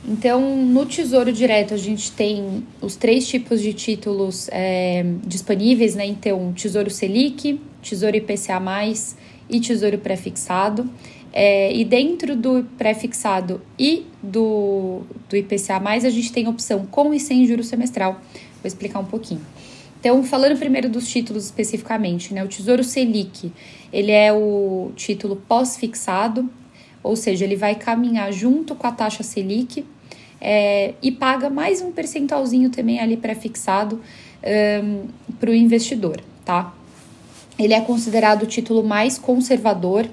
Então, 0.04 0.58
no 0.58 0.86
Tesouro 0.86 1.32
Direto, 1.32 1.76
a 1.76 1.78
gente 1.78 2.12
tem 2.12 2.66
os 2.82 2.96
três 2.96 3.28
tipos 3.28 3.62
de 3.62 3.72
títulos 3.74 4.50
é, 4.52 5.06
disponíveis, 5.26 5.96
né? 5.96 6.06
Então, 6.06 6.52
Tesouro 6.54 6.90
Selic, 6.90 7.62
Tesouro 7.82 8.18
IPCA, 8.18 8.60
e 9.50 9.60
Tesouro 9.60 10.00
Prefixado. 10.00 10.90
É, 11.34 11.74
e 11.74 11.86
dentro 11.86 12.36
do 12.36 12.66
prefixado 12.78 13.62
e 13.80 14.06
do, 14.22 15.02
do 15.30 15.38
IPCA, 15.38 15.78
a 15.78 16.10
gente 16.10 16.32
tem 16.32 16.48
opção 16.48 16.86
com 16.86 17.14
e 17.14 17.20
sem 17.20 17.46
juro 17.46 17.64
semestral. 17.64 18.14
Vou 18.62 18.68
explicar 18.68 19.00
um 19.00 19.06
pouquinho. 19.06 19.42
Então, 20.00 20.24
falando 20.24 20.58
primeiro 20.58 20.90
dos 20.90 21.08
títulos 21.08 21.46
especificamente, 21.46 22.34
né? 22.34 22.44
O 22.44 22.48
Tesouro 22.48 22.84
Selic, 22.84 23.52
ele 23.94 24.12
é 24.12 24.34
o 24.34 24.92
título 24.96 25.36
pós-fixado, 25.48 26.50
ou 27.04 27.16
seja, 27.16 27.46
ele 27.46 27.56
vai 27.56 27.76
caminhar 27.76 28.32
junto 28.32 28.76
com 28.76 28.88
a 28.88 28.92
taxa 28.92 29.24
Selic 29.24 29.86
é, 30.40 30.94
e 31.02 31.12
paga 31.12 31.50
mais 31.50 31.82
um 31.82 31.92
percentualzinho 31.92 32.70
também 32.70 33.00
ali 33.00 33.18
pré-fixado 33.18 34.02
um, 34.84 35.08
para 35.40 35.50
o 35.50 35.54
investidor, 35.54 36.22
tá? 36.44 36.74
Ele 37.60 37.74
é 37.74 37.82
considerado 37.82 38.44
o 38.44 38.46
título 38.46 38.84
mais 38.84 39.20
conservador 39.20 40.08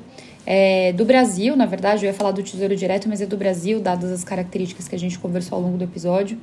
é, 0.50 0.94
do 0.94 1.04
Brasil, 1.04 1.54
na 1.54 1.66
verdade, 1.66 2.06
eu 2.06 2.10
ia 2.10 2.14
falar 2.14 2.30
do 2.30 2.42
Tesouro 2.42 2.74
Direto, 2.74 3.06
mas 3.06 3.20
é 3.20 3.26
do 3.26 3.36
Brasil, 3.36 3.80
dadas 3.80 4.10
as 4.10 4.24
características 4.24 4.88
que 4.88 4.94
a 4.94 4.98
gente 4.98 5.18
conversou 5.18 5.56
ao 5.56 5.62
longo 5.62 5.76
do 5.76 5.84
episódio. 5.84 6.38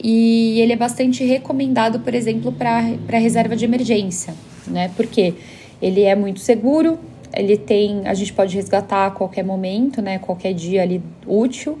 E 0.00 0.60
ele 0.60 0.72
é 0.72 0.76
bastante 0.76 1.24
recomendado, 1.24 1.98
por 1.98 2.14
exemplo, 2.14 2.52
para 2.52 3.18
reserva 3.18 3.56
de 3.56 3.64
emergência, 3.64 4.32
né? 4.68 4.92
Porque 4.96 5.34
ele 5.82 6.02
é 6.02 6.14
muito 6.14 6.38
seguro, 6.38 7.00
ele 7.34 7.56
tem, 7.56 8.06
a 8.06 8.14
gente 8.14 8.32
pode 8.32 8.54
resgatar 8.54 9.06
a 9.06 9.10
qualquer 9.10 9.44
momento, 9.44 10.02
né? 10.02 10.18
Qualquer 10.18 10.52
dia 10.52 10.82
ali 10.82 11.02
útil. 11.26 11.78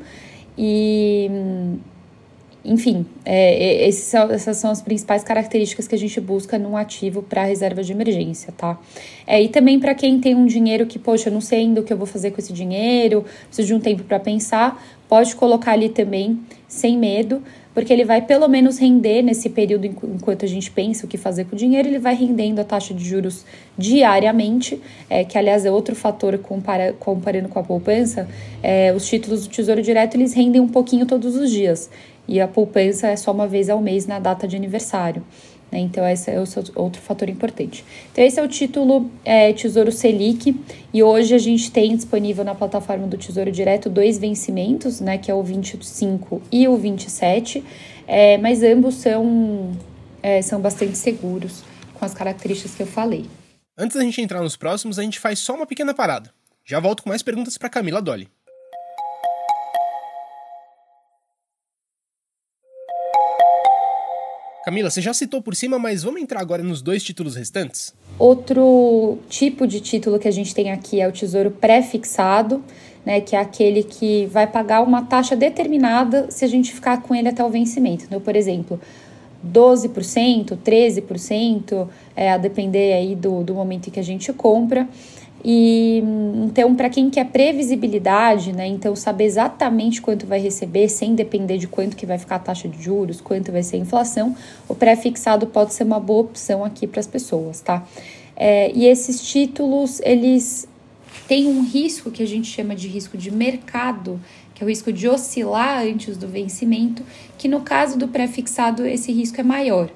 E 0.56 1.30
enfim, 2.66 3.06
é, 3.24 3.88
são, 3.92 4.30
essas 4.30 4.56
são 4.56 4.70
as 4.72 4.82
principais 4.82 5.22
características 5.22 5.86
que 5.86 5.94
a 5.94 5.98
gente 5.98 6.20
busca 6.20 6.58
num 6.58 6.76
ativo 6.76 7.22
para 7.22 7.44
reserva 7.44 7.82
de 7.82 7.92
emergência, 7.92 8.52
tá? 8.56 8.76
É, 9.24 9.40
e 9.40 9.48
também 9.48 9.78
para 9.78 9.94
quem 9.94 10.18
tem 10.18 10.34
um 10.34 10.46
dinheiro 10.46 10.84
que, 10.84 10.98
poxa, 10.98 11.28
eu 11.28 11.32
não 11.32 11.40
sei 11.40 11.60
ainda 11.60 11.80
o 11.80 11.84
que 11.84 11.92
eu 11.92 11.96
vou 11.96 12.06
fazer 12.06 12.32
com 12.32 12.40
esse 12.40 12.52
dinheiro, 12.52 13.24
preciso 13.46 13.68
de 13.68 13.74
um 13.74 13.80
tempo 13.80 14.02
para 14.02 14.18
pensar, 14.18 14.84
pode 15.08 15.36
colocar 15.36 15.72
ali 15.72 15.88
também, 15.88 16.40
sem 16.66 16.98
medo, 16.98 17.40
porque 17.76 17.92
ele 17.92 18.06
vai 18.06 18.22
pelo 18.22 18.48
menos 18.48 18.78
render 18.78 19.20
nesse 19.20 19.50
período 19.50 19.84
enquanto 19.84 20.46
a 20.46 20.48
gente 20.48 20.70
pensa 20.70 21.04
o 21.04 21.08
que 21.08 21.18
fazer 21.18 21.44
com 21.44 21.54
o 21.54 21.58
dinheiro, 21.58 21.86
ele 21.86 21.98
vai 21.98 22.14
rendendo 22.14 22.58
a 22.58 22.64
taxa 22.64 22.94
de 22.94 23.04
juros 23.04 23.44
diariamente, 23.76 24.80
é, 25.10 25.24
que 25.24 25.36
aliás 25.36 25.66
é 25.66 25.70
outro 25.70 25.94
fator 25.94 26.38
compara, 26.38 26.94
comparando 26.98 27.50
com 27.50 27.58
a 27.58 27.62
poupança, 27.62 28.26
é, 28.62 28.94
os 28.96 29.06
títulos 29.06 29.46
do 29.46 29.50
Tesouro 29.50 29.82
Direto 29.82 30.14
eles 30.14 30.32
rendem 30.32 30.58
um 30.58 30.68
pouquinho 30.68 31.04
todos 31.04 31.36
os 31.36 31.50
dias. 31.50 31.90
E 32.26 32.40
a 32.40 32.48
poupança 32.48 33.08
é 33.08 33.16
só 33.16 33.30
uma 33.30 33.46
vez 33.46 33.68
ao 33.68 33.78
mês 33.78 34.06
na 34.06 34.18
data 34.18 34.48
de 34.48 34.56
aniversário. 34.56 35.22
Né? 35.76 35.80
Então, 35.80 36.08
esse 36.08 36.30
é 36.30 36.42
outro 36.74 37.02
fator 37.02 37.28
importante. 37.28 37.84
Então, 38.10 38.24
esse 38.24 38.40
é 38.40 38.42
o 38.42 38.48
título 38.48 39.10
é, 39.24 39.52
Tesouro 39.52 39.92
Selic, 39.92 40.58
e 40.92 41.02
hoje 41.02 41.34
a 41.34 41.38
gente 41.38 41.70
tem 41.70 41.94
disponível 41.94 42.42
na 42.42 42.54
plataforma 42.54 43.06
do 43.06 43.18
Tesouro 43.18 43.52
Direto 43.52 43.90
dois 43.90 44.18
vencimentos, 44.18 45.00
né, 45.00 45.18
que 45.18 45.30
é 45.30 45.34
o 45.34 45.42
25 45.42 46.40
e 46.50 46.66
o 46.66 46.76
27, 46.78 47.62
é, 48.06 48.38
mas 48.38 48.62
ambos 48.62 48.94
são, 48.94 49.76
é, 50.22 50.40
são 50.40 50.60
bastante 50.60 50.96
seguros 50.96 51.62
com 51.92 52.04
as 52.04 52.14
características 52.14 52.74
que 52.74 52.82
eu 52.82 52.86
falei. 52.86 53.26
Antes 53.76 53.96
da 53.96 54.02
gente 54.02 54.22
entrar 54.22 54.40
nos 54.40 54.56
próximos, 54.56 54.98
a 54.98 55.02
gente 55.02 55.20
faz 55.20 55.38
só 55.38 55.54
uma 55.54 55.66
pequena 55.66 55.92
parada. 55.92 56.32
Já 56.64 56.80
volto 56.80 57.02
com 57.02 57.10
mais 57.10 57.22
perguntas 57.22 57.58
para 57.58 57.68
Camila 57.68 58.00
Dolly. 58.00 58.28
Camila, 64.66 64.90
você 64.90 65.00
já 65.00 65.14
citou 65.14 65.40
por 65.40 65.54
cima, 65.54 65.78
mas 65.78 66.02
vamos 66.02 66.20
entrar 66.20 66.40
agora 66.40 66.60
nos 66.60 66.82
dois 66.82 67.00
títulos 67.00 67.36
restantes? 67.36 67.94
Outro 68.18 69.16
tipo 69.28 69.64
de 69.64 69.78
título 69.78 70.18
que 70.18 70.26
a 70.26 70.30
gente 70.32 70.52
tem 70.52 70.72
aqui 70.72 71.00
é 71.00 71.06
o 71.06 71.12
tesouro 71.12 71.52
pré-fixado, 71.52 72.64
né, 73.04 73.20
que 73.20 73.36
é 73.36 73.38
aquele 73.38 73.84
que 73.84 74.26
vai 74.26 74.44
pagar 74.44 74.82
uma 74.82 75.02
taxa 75.02 75.36
determinada 75.36 76.28
se 76.32 76.44
a 76.44 76.48
gente 76.48 76.72
ficar 76.72 77.00
com 77.00 77.14
ele 77.14 77.28
até 77.28 77.44
o 77.44 77.48
vencimento. 77.48 78.06
Então, 78.06 78.20
por 78.20 78.34
exemplo, 78.34 78.80
12%, 79.46 80.58
13%, 80.58 81.88
é, 82.16 82.32
a 82.32 82.36
depender 82.36 82.94
aí 82.94 83.14
do, 83.14 83.44
do 83.44 83.54
momento 83.54 83.86
em 83.86 83.92
que 83.92 84.00
a 84.00 84.04
gente 84.04 84.32
compra. 84.32 84.88
E 85.44 86.02
então, 86.44 86.74
para 86.74 86.88
quem 86.88 87.10
quer 87.10 87.26
previsibilidade, 87.26 88.52
né, 88.52 88.66
então 88.66 88.96
saber 88.96 89.24
exatamente 89.24 90.00
quanto 90.00 90.26
vai 90.26 90.40
receber, 90.40 90.88
sem 90.88 91.14
depender 91.14 91.58
de 91.58 91.68
quanto 91.68 91.96
que 91.96 92.06
vai 92.06 92.18
ficar 92.18 92.36
a 92.36 92.38
taxa 92.38 92.68
de 92.68 92.82
juros, 92.82 93.20
quanto 93.20 93.52
vai 93.52 93.62
ser 93.62 93.76
a 93.76 93.78
inflação, 93.80 94.34
o 94.68 94.74
pré-fixado 94.74 95.46
pode 95.46 95.74
ser 95.74 95.84
uma 95.84 96.00
boa 96.00 96.22
opção 96.22 96.64
aqui 96.64 96.86
para 96.86 97.00
as 97.00 97.06
pessoas, 97.06 97.60
tá? 97.60 97.86
É, 98.36 98.70
e 98.72 98.86
esses 98.86 99.20
títulos, 99.20 100.00
eles 100.00 100.68
têm 101.26 101.46
um 101.46 101.62
risco 101.62 102.10
que 102.10 102.22
a 102.22 102.26
gente 102.26 102.48
chama 102.48 102.74
de 102.74 102.88
risco 102.88 103.16
de 103.16 103.30
mercado, 103.30 104.20
que 104.54 104.62
é 104.62 104.66
o 104.66 104.68
risco 104.68 104.92
de 104.92 105.08
oscilar 105.08 105.82
antes 105.82 106.16
do 106.16 106.26
vencimento, 106.26 107.02
que 107.36 107.48
no 107.48 107.60
caso 107.60 107.98
do 107.98 108.08
pré-fixado 108.08 108.86
esse 108.86 109.12
risco 109.12 109.40
é 109.40 109.44
maior, 109.44 109.90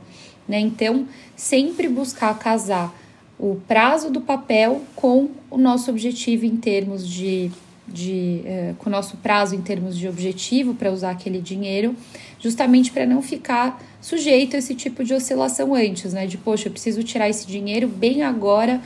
né? 0.49 0.61
Então, 0.61 1.06
sempre 1.35 1.88
buscar 1.88 2.38
casar 2.38 2.94
o 3.40 3.59
prazo 3.66 4.11
do 4.11 4.20
papel 4.20 4.82
com 4.94 5.30
o 5.50 5.56
nosso 5.56 5.90
objetivo 5.90 6.44
em 6.44 6.56
termos 6.56 7.09
de, 7.09 7.50
de 7.88 8.42
é, 8.44 8.75
com 8.78 8.90
o 8.90 8.92
nosso 8.92 9.16
prazo 9.16 9.54
em 9.54 9.62
termos 9.62 9.97
de 9.97 10.06
objetivo 10.06 10.75
para 10.75 10.92
usar 10.92 11.11
aquele 11.11 11.40
dinheiro, 11.40 11.97
justamente 12.38 12.92
para 12.92 13.06
não 13.06 13.23
ficar 13.23 13.82
sujeito 13.99 14.56
a 14.56 14.59
esse 14.59 14.75
tipo 14.75 15.02
de 15.02 15.14
oscilação 15.14 15.75
antes, 15.75 16.12
né? 16.12 16.26
De 16.26 16.37
poxa, 16.37 16.68
eu 16.68 16.73
preciso 16.73 17.02
tirar 17.02 17.30
esse 17.30 17.47
dinheiro 17.47 17.88
bem 17.88 18.23
agora, 18.23 18.78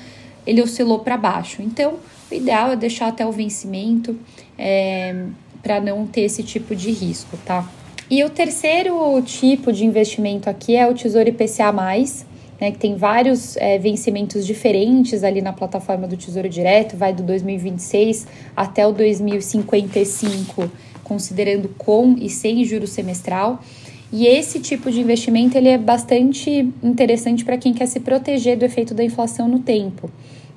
ele 0.46 0.62
oscilou 0.62 1.00
para 1.00 1.16
baixo. 1.16 1.60
Então, 1.60 1.98
o 2.30 2.34
ideal 2.34 2.70
é 2.70 2.76
deixar 2.76 3.08
até 3.08 3.26
o 3.26 3.32
vencimento 3.32 4.16
é, 4.56 5.26
para 5.64 5.80
não 5.80 6.06
ter 6.06 6.20
esse 6.22 6.44
tipo 6.44 6.76
de 6.76 6.92
risco, 6.92 7.36
tá? 7.44 7.68
E 8.08 8.22
o 8.22 8.30
terceiro 8.30 9.20
tipo 9.22 9.72
de 9.72 9.84
investimento 9.84 10.48
aqui 10.48 10.76
é 10.76 10.86
o 10.86 10.94
Tesouro 10.94 11.28
IPCA+, 11.28 11.72
né, 12.60 12.70
que 12.70 12.78
tem 12.78 12.96
vários 12.96 13.56
é, 13.56 13.78
vencimentos 13.78 14.46
diferentes 14.46 15.24
ali 15.24 15.42
na 15.42 15.52
plataforma 15.52 16.06
do 16.06 16.16
Tesouro 16.16 16.48
Direto, 16.48 16.96
vai 16.96 17.12
do 17.12 17.22
2026 17.22 18.26
até 18.56 18.86
o 18.86 18.92
2055, 18.92 20.70
considerando 21.02 21.68
com 21.76 22.16
e 22.18 22.28
sem 22.28 22.64
juro 22.64 22.86
semestral. 22.86 23.60
E 24.12 24.26
esse 24.26 24.60
tipo 24.60 24.90
de 24.90 25.00
investimento 25.00 25.58
ele 25.58 25.68
é 25.68 25.76
bastante 25.76 26.72
interessante 26.82 27.44
para 27.44 27.58
quem 27.58 27.74
quer 27.74 27.86
se 27.86 27.98
proteger 27.98 28.56
do 28.56 28.64
efeito 28.64 28.94
da 28.94 29.02
inflação 29.02 29.48
no 29.48 29.58
tempo. 29.58 30.08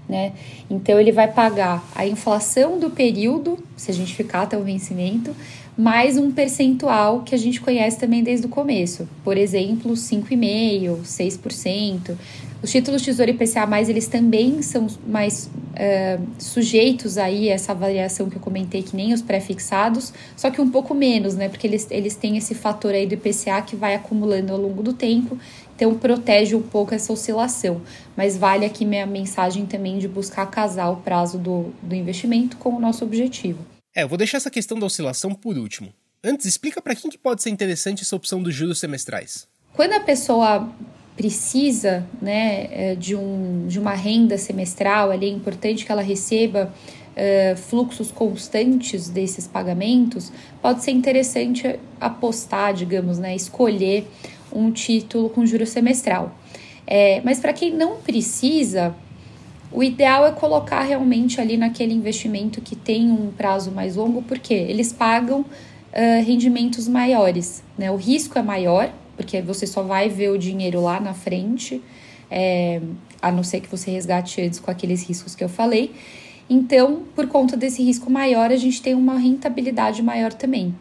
Né? 0.08 0.34
Então 0.70 1.00
ele 1.00 1.12
vai 1.12 1.28
pagar 1.28 1.84
a 1.94 2.06
inflação 2.06 2.80
do 2.80 2.90
período, 2.90 3.58
se 3.76 3.92
a 3.92 3.94
gente 3.94 4.16
ficar 4.16 4.44
até 4.44 4.58
o 4.58 4.64
vencimento, 4.64 5.36
mais 5.78 6.18
um 6.18 6.32
percentual 6.32 7.22
que 7.22 7.36
a 7.36 7.38
gente 7.38 7.62
conhece 7.62 8.00
também 8.00 8.24
desde 8.24 8.48
o 8.48 8.50
começo. 8.50 9.08
Por 9.24 9.38
exemplo, 9.38 9.94
5,5%, 9.94 11.04
6%. 11.04 12.18
Os 12.64 12.72
títulos 12.72 13.04
Tesouro 13.04 13.30
IPCA+, 13.30 13.68
eles 13.88 14.08
também 14.08 14.64
são 14.64 14.88
mais 15.06 15.46
uh, 15.46 16.28
sujeitos 16.40 17.20
aí 17.20 17.52
a 17.52 17.54
essa 17.54 17.76
variação 17.76 18.28
que 18.28 18.38
eu 18.38 18.42
comentei, 18.42 18.82
que 18.82 18.96
nem 18.96 19.14
os 19.14 19.22
pré-fixados, 19.22 20.12
só 20.36 20.50
que 20.50 20.60
um 20.60 20.72
pouco 20.72 20.96
menos, 20.96 21.36
né? 21.36 21.48
Porque 21.50 21.68
eles, 21.68 21.86
eles 21.92 22.16
têm 22.16 22.36
esse 22.36 22.56
fator 22.56 22.96
aí 22.96 23.06
do 23.06 23.14
IPCA 23.14 23.62
que 23.62 23.76
vai 23.76 23.94
acumulando 23.94 24.52
ao 24.52 24.60
longo 24.60 24.82
do 24.82 24.94
tempo, 24.94 25.38
então 25.76 25.94
protege 25.94 26.56
um 26.56 26.64
pouco 26.64 26.96
essa 26.96 27.14
oscilação. 27.14 27.80
Mas 28.16 28.36
vale 28.36 28.66
aqui 28.66 28.84
minha 28.84 29.06
mensagem 29.06 29.68
também 29.68 30.00
de 30.00 30.08
buscar 30.08 30.48
casar 30.48 30.90
o 30.90 30.96
prazo 30.96 31.38
do, 31.38 31.66
do 31.84 31.94
investimento 31.94 32.58
com 32.58 32.70
o 32.70 32.80
nosso 32.80 33.06
objetivo. 33.06 33.77
É, 33.98 34.04
eu 34.04 34.08
vou 34.08 34.16
deixar 34.16 34.38
essa 34.38 34.52
questão 34.52 34.78
da 34.78 34.86
oscilação 34.86 35.34
por 35.34 35.58
último. 35.58 35.92
Antes, 36.24 36.46
explica 36.46 36.80
para 36.80 36.94
quem 36.94 37.10
que 37.10 37.18
pode 37.18 37.42
ser 37.42 37.50
interessante 37.50 38.04
essa 38.04 38.16
opção 38.16 38.44
dos 38.44 38.54
juros 38.54 38.80
semestrais. 38.80 39.48
Quando 39.74 39.94
a 39.94 40.00
pessoa 40.00 40.70
precisa 41.16 42.06
né, 42.22 42.68
é, 42.70 42.96
de, 42.96 43.16
um, 43.16 43.66
de 43.68 43.80
uma 43.80 43.96
renda 43.96 44.38
semestral, 44.38 45.10
ali 45.10 45.26
é 45.26 45.30
importante 45.30 45.84
que 45.84 45.92
ela 45.92 46.04
receba 46.04 46.72
uh, 46.72 47.58
fluxos 47.58 48.12
constantes 48.12 49.10
desses 49.10 49.48
pagamentos, 49.48 50.32
pode 50.62 50.84
ser 50.84 50.92
interessante 50.92 51.80
apostar, 52.00 52.76
digamos, 52.76 53.18
né, 53.18 53.36
escolher 53.36 54.08
um 54.54 54.72
título 54.72 55.28
com 55.28 55.44
juro 55.44 55.66
semestral. 55.66 56.38
É, 56.86 57.20
mas 57.26 57.40
para 57.40 57.52
quem 57.52 57.74
não 57.74 57.98
precisa, 57.98 58.96
o 59.72 59.84
ideal 59.84 60.26
é 60.26 60.32
colocar 60.32 60.82
realmente 60.82 61.42
ali 61.42 61.58
naquele 61.58 61.94
investimento 61.94 62.62
que 62.62 62.76
tem 62.76 63.12
um 63.12 63.32
prazo 63.32 63.72
mais 63.72 63.96
longo, 63.96 64.22
porque 64.22 64.54
eles 64.54 64.94
pagam 64.94 65.42
uh, 65.42 66.26
rendimentos 66.26 66.88
maiores, 66.88 67.64
né? 67.78 67.92
O 67.92 67.96
risco 67.96 68.40
é 68.40 68.42
maior, 68.42 68.92
porque 69.16 69.42
você 69.42 69.68
só 69.68 69.82
vai 69.82 70.08
ver 70.08 70.30
o 70.30 70.38
dinheiro 70.38 70.82
lá 70.82 71.00
na 71.00 71.14
frente, 71.14 71.82
é, 72.30 72.82
a 73.22 73.32
não 73.32 73.44
ser 73.44 73.62
que 73.62 73.68
você 73.68 73.92
resgate 73.92 74.42
antes 74.42 74.60
com 74.60 74.70
aqueles 74.70 75.08
riscos 75.08 75.36
que 75.36 75.44
eu 75.44 75.50
falei. 75.50 75.94
Então, 76.50 77.04
por 77.16 77.28
conta 77.28 77.58
desse 77.58 77.84
risco 77.84 78.10
maior, 78.10 78.52
a 78.52 78.56
gente 78.56 78.82
tem 78.82 78.94
uma 78.94 79.18
rentabilidade 79.18 80.02
maior 80.02 80.32
também. 80.32 80.74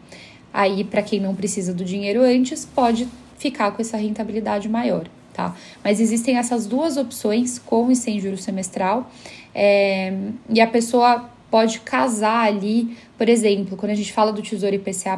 Aí, 0.53 0.83
para 0.83 1.01
quem 1.01 1.19
não 1.19 1.35
precisa 1.35 1.73
do 1.73 1.83
dinheiro 1.83 2.21
antes, 2.21 2.63
pode 2.63 3.07
ficar 3.37 3.71
com 3.71 3.81
essa 3.81 3.97
rentabilidade 3.97 4.69
maior. 4.69 5.07
Tá? 5.37 5.55
Mas 5.83 5.99
existem 5.99 6.35
essas 6.35 6.65
duas 6.65 6.97
opções, 6.97 7.59
com 7.59 7.91
e 7.91 7.95
sem 7.95 8.19
juros 8.19 8.43
semestral, 8.43 9.11
é, 9.53 10.11
e 10.49 10.59
a 10.59 10.65
pessoa 10.65 11.29
pode 11.51 11.79
casar 11.81 12.47
ali, 12.47 12.97
por 13.15 13.29
exemplo, 13.29 13.77
quando 13.77 13.91
a 13.91 13.95
gente 13.95 14.11
fala 14.11 14.33
do 14.33 14.41
Tesouro 14.41 14.73
IPCA+, 14.73 15.15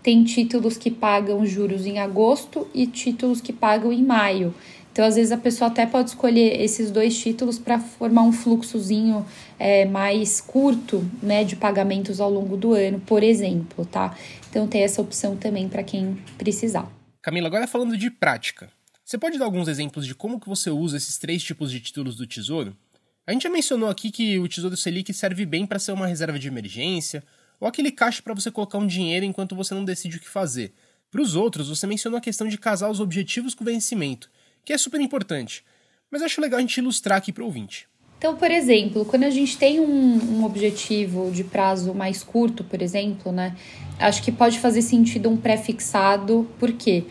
tem 0.00 0.22
títulos 0.22 0.76
que 0.76 0.92
pagam 0.92 1.44
juros 1.44 1.86
em 1.86 1.98
agosto 1.98 2.68
e 2.72 2.86
títulos 2.86 3.40
que 3.40 3.52
pagam 3.52 3.92
em 3.92 4.04
maio. 4.04 4.54
Então, 4.92 5.04
às 5.04 5.16
vezes, 5.16 5.32
a 5.32 5.36
pessoa 5.36 5.72
até 5.72 5.84
pode 5.86 6.10
escolher 6.10 6.62
esses 6.62 6.92
dois 6.92 7.18
títulos 7.18 7.58
para 7.58 7.80
formar 7.80 8.22
um 8.22 8.32
fluxozinho 8.32 9.26
é, 9.58 9.84
mais 9.86 10.40
curto 10.40 11.04
né, 11.20 11.42
de 11.42 11.56
pagamentos 11.56 12.20
ao 12.20 12.30
longo 12.30 12.56
do 12.56 12.74
ano, 12.74 13.00
por 13.00 13.24
exemplo, 13.24 13.84
tá? 13.84 14.16
Então, 14.48 14.68
tem 14.68 14.84
essa 14.84 15.02
opção 15.02 15.36
também 15.36 15.68
para 15.68 15.82
quem 15.82 16.16
precisar. 16.38 16.88
Camila, 17.20 17.48
agora 17.48 17.66
falando 17.66 17.96
de 17.96 18.08
prática. 18.08 18.70
Você 19.06 19.16
pode 19.16 19.38
dar 19.38 19.44
alguns 19.44 19.68
exemplos 19.68 20.04
de 20.04 20.16
como 20.16 20.40
que 20.40 20.48
você 20.48 20.68
usa 20.68 20.96
esses 20.96 21.16
três 21.16 21.40
tipos 21.40 21.70
de 21.70 21.78
títulos 21.78 22.16
do 22.16 22.26
Tesouro? 22.26 22.76
A 23.24 23.30
gente 23.32 23.44
já 23.44 23.48
mencionou 23.48 23.88
aqui 23.88 24.10
que 24.10 24.36
o 24.36 24.48
Tesouro 24.48 24.76
Selic 24.76 25.14
serve 25.14 25.46
bem 25.46 25.64
para 25.64 25.78
ser 25.78 25.92
uma 25.92 26.08
reserva 26.08 26.40
de 26.40 26.48
emergência 26.48 27.22
ou 27.60 27.68
aquele 27.68 27.92
caixa 27.92 28.20
para 28.20 28.34
você 28.34 28.50
colocar 28.50 28.78
um 28.78 28.86
dinheiro 28.86 29.24
enquanto 29.24 29.54
você 29.54 29.74
não 29.74 29.84
decide 29.84 30.16
o 30.16 30.20
que 30.20 30.28
fazer. 30.28 30.72
Para 31.08 31.22
os 31.22 31.36
outros, 31.36 31.68
você 31.68 31.86
mencionou 31.86 32.18
a 32.18 32.20
questão 32.20 32.48
de 32.48 32.58
casar 32.58 32.90
os 32.90 32.98
objetivos 32.98 33.54
com 33.54 33.62
o 33.62 33.66
vencimento 33.66 34.28
que 34.64 34.72
é 34.72 34.78
super 34.78 35.00
importante. 35.00 35.64
Mas 36.10 36.20
acho 36.20 36.40
legal 36.40 36.58
a 36.58 36.60
gente 36.60 36.78
ilustrar 36.78 37.18
aqui 37.18 37.32
para 37.32 37.44
o 37.44 37.46
ouvinte. 37.46 37.86
Então, 38.18 38.34
por 38.34 38.50
exemplo, 38.50 39.04
quando 39.04 39.22
a 39.22 39.30
gente 39.30 39.56
tem 39.56 39.78
um, 39.78 40.38
um, 40.38 40.44
objetivo 40.44 41.30
de 41.30 41.44
prazo 41.44 41.94
mais 41.94 42.24
curto, 42.24 42.64
por 42.64 42.82
exemplo, 42.82 43.30
né? 43.30 43.54
Acho 44.00 44.20
que 44.20 44.32
pode 44.32 44.58
fazer 44.58 44.82
sentido 44.82 45.28
um 45.28 45.36
pré-fixado, 45.36 46.50
por 46.58 46.72
quê? 46.72 47.04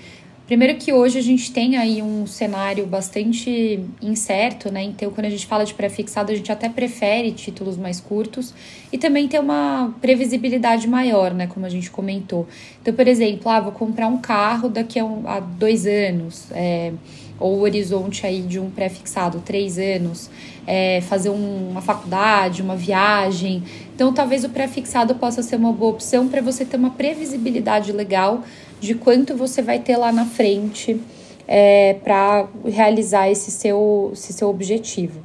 Primeiro 0.45 0.77
que 0.77 0.93
hoje 0.93 1.17
a 1.17 1.21
gente 1.23 1.51
tem 1.51 1.75
aí 1.75 2.03
um 2.03 2.27
cenário 2.27 2.85
bastante 2.85 3.79
incerto, 3.99 4.71
né? 4.71 4.83
Então, 4.83 5.09
quando 5.09 5.25
a 5.25 5.29
gente 5.29 5.47
fala 5.47 5.65
de 5.65 5.73
pré-fixado, 5.73 6.31
a 6.31 6.35
gente 6.35 6.51
até 6.51 6.69
prefere 6.69 7.31
títulos 7.31 7.77
mais 7.77 7.99
curtos 7.99 8.53
e 8.93 8.97
também 8.97 9.27
tem 9.27 9.39
uma 9.39 9.91
previsibilidade 9.99 10.87
maior, 10.87 11.33
né? 11.33 11.47
Como 11.47 11.65
a 11.65 11.69
gente 11.69 11.89
comentou. 11.89 12.47
Então, 12.79 12.93
por 12.93 13.07
exemplo, 13.07 13.49
ah, 13.49 13.59
vou 13.59 13.71
comprar 13.71 14.07
um 14.07 14.19
carro 14.19 14.69
daqui 14.69 14.99
a, 14.99 15.05
um, 15.05 15.27
a 15.27 15.39
dois 15.39 15.87
anos, 15.87 16.45
é, 16.51 16.93
ou 17.39 17.57
o 17.57 17.61
horizonte 17.61 18.27
aí 18.27 18.41
de 18.43 18.59
um 18.59 18.69
pré-fixado, 18.69 19.41
três 19.43 19.79
anos, 19.79 20.29
é, 20.67 21.01
fazer 21.01 21.29
um, 21.29 21.69
uma 21.69 21.81
faculdade, 21.81 22.61
uma 22.61 22.75
viagem. 22.75 23.63
Então, 23.93 24.13
talvez 24.13 24.43
o 24.43 24.49
pré-fixado 24.49 25.15
possa 25.15 25.43
ser 25.43 25.55
uma 25.55 25.71
boa 25.71 25.91
opção 25.91 26.27
para 26.27 26.41
você 26.41 26.65
ter 26.65 26.77
uma 26.77 26.91
previsibilidade 26.91 27.91
legal 27.91 28.43
de 28.79 28.95
quanto 28.95 29.35
você 29.35 29.61
vai 29.61 29.79
ter 29.79 29.97
lá 29.97 30.11
na 30.11 30.25
frente 30.25 30.99
é, 31.47 31.95
para 32.03 32.47
realizar 32.65 33.29
esse 33.29 33.51
seu, 33.51 34.11
esse 34.13 34.33
seu 34.33 34.49
objetivo. 34.49 35.19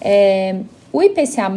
É, 0.00 0.56
o 0.92 1.02
IPCA, 1.02 1.50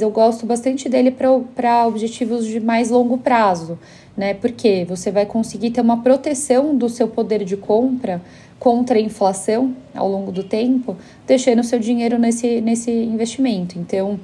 eu 0.00 0.10
gosto 0.10 0.46
bastante 0.46 0.88
dele 0.88 1.10
para 1.10 1.86
objetivos 1.86 2.46
de 2.46 2.58
mais 2.58 2.90
longo 2.90 3.18
prazo, 3.18 3.78
né? 4.16 4.32
Porque 4.32 4.86
você 4.88 5.10
vai 5.10 5.26
conseguir 5.26 5.70
ter 5.70 5.80
uma 5.80 6.02
proteção 6.02 6.74
do 6.74 6.88
seu 6.88 7.06
poder 7.06 7.44
de 7.44 7.56
compra 7.56 8.22
contra 8.58 8.98
a 8.98 9.00
inflação 9.00 9.74
ao 9.94 10.08
longo 10.08 10.32
do 10.32 10.42
tempo, 10.42 10.96
deixando 11.26 11.62
seu 11.62 11.78
dinheiro 11.78 12.18
nesse, 12.18 12.60
nesse 12.60 12.90
investimento. 12.90 13.78
Então, 13.78 14.18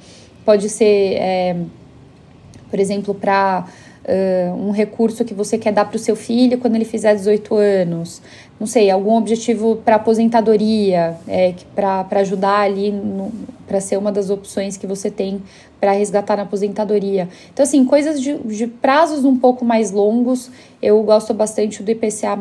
pode 0.44 0.68
ser, 0.68 1.14
é, 1.14 1.56
por 2.70 2.80
exemplo, 2.80 3.14
para 3.14 3.66
uh, 4.04 4.54
um 4.54 4.70
recurso 4.70 5.24
que 5.24 5.34
você 5.34 5.56
quer 5.56 5.72
dar 5.72 5.84
para 5.84 5.96
o 5.96 5.98
seu 5.98 6.16
filho 6.16 6.58
quando 6.58 6.74
ele 6.74 6.84
fizer 6.84 7.14
18 7.14 7.54
anos, 7.54 8.20
não 8.58 8.66
sei, 8.66 8.90
algum 8.90 9.16
objetivo 9.16 9.76
para 9.76 9.96
aposentadoria, 9.96 11.16
é, 11.26 11.54
para 11.74 12.20
ajudar 12.20 12.60
ali, 12.60 12.94
para 13.66 13.80
ser 13.80 13.96
uma 13.96 14.12
das 14.12 14.30
opções 14.30 14.76
que 14.76 14.86
você 14.86 15.10
tem 15.10 15.42
para 15.80 15.92
resgatar 15.92 16.36
na 16.36 16.44
aposentadoria. 16.44 17.28
Então, 17.52 17.62
assim, 17.62 17.84
coisas 17.84 18.20
de, 18.20 18.38
de 18.38 18.66
prazos 18.66 19.24
um 19.24 19.36
pouco 19.36 19.64
mais 19.64 19.90
longos, 19.90 20.50
eu 20.80 21.02
gosto 21.02 21.34
bastante 21.34 21.82
do 21.82 21.90
IPCA 21.90 22.36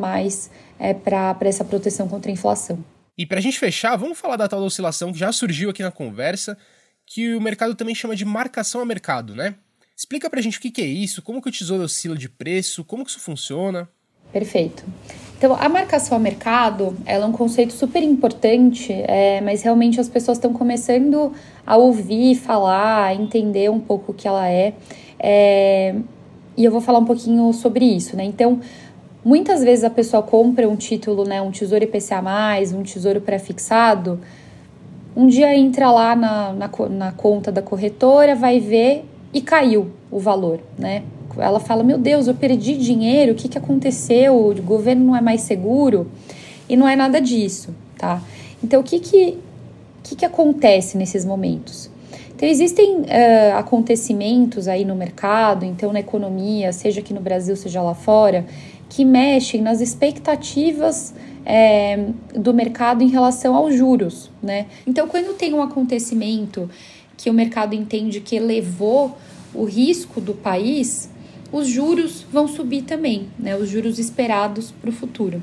é, 0.84 0.94
para 0.94 1.38
essa 1.42 1.64
proteção 1.64 2.10
contra 2.10 2.30
a 2.30 2.34
inflação. 2.34 2.84
E 3.18 3.26
para 3.26 3.38
a 3.38 3.42
gente 3.42 3.58
fechar, 3.58 3.96
vamos 3.96 4.20
falar 4.20 4.36
da 4.36 4.50
tal 4.50 4.60
da 4.60 4.66
oscilação 4.66 5.14
que 5.14 5.20
já 5.20 5.32
surgiu 5.32 5.70
aqui 5.70 5.82
na 5.82 5.92
conversa, 5.92 6.58
que 7.06 7.34
o 7.34 7.40
mercado 7.40 7.74
também 7.74 7.96
chama 7.96 8.18
de 8.18 8.26
marcação 8.26 8.82
a 8.82 8.86
mercado, 8.86 9.34
né? 9.34 9.56
Explica 9.96 10.30
para 10.30 10.40
a 10.40 10.44
gente 10.44 10.58
o 10.58 10.62
que, 10.62 10.70
que 10.70 10.82
é 10.82 10.86
isso, 10.86 11.22
como 11.22 11.42
que 11.42 11.48
o 11.48 11.52
tesouro 11.52 11.84
oscila 11.84 12.18
de 12.18 12.28
preço, 12.28 12.84
como 12.84 13.06
que 13.06 13.12
isso 13.12 13.20
funciona. 13.20 13.88
Perfeito. 14.34 14.84
Então, 15.38 15.56
a 15.56 15.70
marcação 15.70 16.18
a 16.18 16.20
mercado, 16.20 16.98
ela 17.06 17.26
é 17.26 17.28
um 17.28 17.32
conceito 17.32 17.72
super 17.74 18.02
importante, 18.04 18.92
é, 18.92 19.40
mas 19.42 19.62
realmente 19.62 20.02
as 20.02 20.10
pessoas 20.10 20.38
estão 20.38 20.52
começando 20.52 21.34
a 21.66 21.78
ouvir, 21.78 22.36
falar, 22.36 23.06
a 23.06 23.14
entender 23.14 23.70
um 23.70 23.80
pouco 23.80 24.12
o 24.12 24.16
que 24.16 24.28
ela 24.28 24.50
é, 24.50 24.74
é, 25.20 25.96
e 26.58 26.66
eu 26.66 26.72
vou 26.72 26.82
falar 26.82 27.00
um 27.00 27.06
pouquinho 27.06 27.54
sobre 27.54 27.86
isso, 27.86 28.16
né? 28.16 28.24
Então, 28.24 28.60
Muitas 29.24 29.64
vezes 29.64 29.86
a 29.86 29.90
pessoa 29.90 30.22
compra 30.22 30.68
um 30.68 30.76
título, 30.76 31.24
né, 31.24 31.42
um 31.42 31.50
tesouro 31.50 31.84
IPCA, 31.84 32.22
um 32.76 32.84
tesouro 32.84 33.22
pré-fixado. 33.22 34.20
Um 35.16 35.28
dia 35.28 35.56
entra 35.56 35.90
lá 35.92 36.16
na, 36.16 36.52
na, 36.52 36.70
na, 36.90 37.12
conta 37.12 37.52
da 37.52 37.62
corretora, 37.62 38.36
vai 38.36 38.60
ver 38.60 39.06
e 39.34 39.40
caiu 39.40 39.92
o 40.12 40.20
valor, 40.20 40.60
né? 40.78 41.04
Ela 41.38 41.60
fala: 41.60 41.84
Meu 41.84 41.98
Deus, 41.98 42.28
eu 42.28 42.34
perdi 42.34 42.76
dinheiro, 42.76 43.32
o 43.32 43.36
que, 43.36 43.48
que 43.48 43.58
aconteceu? 43.58 44.36
O 44.36 44.62
governo 44.62 45.06
não 45.06 45.16
é 45.16 45.22
mais 45.22 45.42
seguro? 45.42 46.10
E 46.68 46.76
não 46.76 46.88
é 46.88 46.96
nada 46.96 47.22
disso, 47.22 47.74
tá? 47.98 48.22
Então, 48.64 48.82
o 48.82 48.84
que, 48.84 49.00
que, 49.00 49.38
que, 50.04 50.16
que 50.16 50.26
acontece 50.26 50.98
nesses 50.98 51.24
momentos? 51.24 51.90
Então, 52.36 52.50
existem 52.50 53.02
uh, 53.02 53.58
acontecimentos 53.58 54.68
aí 54.68 54.84
no 54.84 54.96
mercado, 54.96 55.66
então 55.66 55.94
na 55.94 56.00
economia, 56.00 56.74
seja 56.74 57.00
aqui 57.00 57.14
no 57.14 57.22
Brasil, 57.22 57.56
seja 57.56 57.82
lá 57.82 57.94
fora, 57.94 58.46
que 58.94 59.04
mexem 59.04 59.60
nas 59.60 59.82
expectativas 59.82 61.16
é, 61.44 62.10
do 62.36 62.54
mercado 62.54 63.04
em 63.04 63.08
relação 63.08 63.56
aos 63.56 63.76
juros, 63.76 64.30
né? 64.42 64.68
Então, 64.86 65.08
quando 65.08 65.36
tem 65.36 65.52
um 65.52 65.64
acontecimento 65.64 66.70
que 67.18 67.28
o 67.28 67.34
mercado 67.34 67.74
entende 67.74 68.22
que 68.22 68.36
elevou 68.36 69.18
o 69.52 69.64
risco 69.66 70.22
do 70.22 70.36
país, 70.36 71.10
os 71.52 71.68
juros 71.68 72.24
vão 72.32 72.48
subir 72.48 72.84
também, 72.84 73.30
né? 73.40 73.56
Os 73.56 73.68
juros 73.68 73.98
esperados 73.98 74.70
para 74.70 74.92
o 74.92 74.94
futuro. 74.94 75.42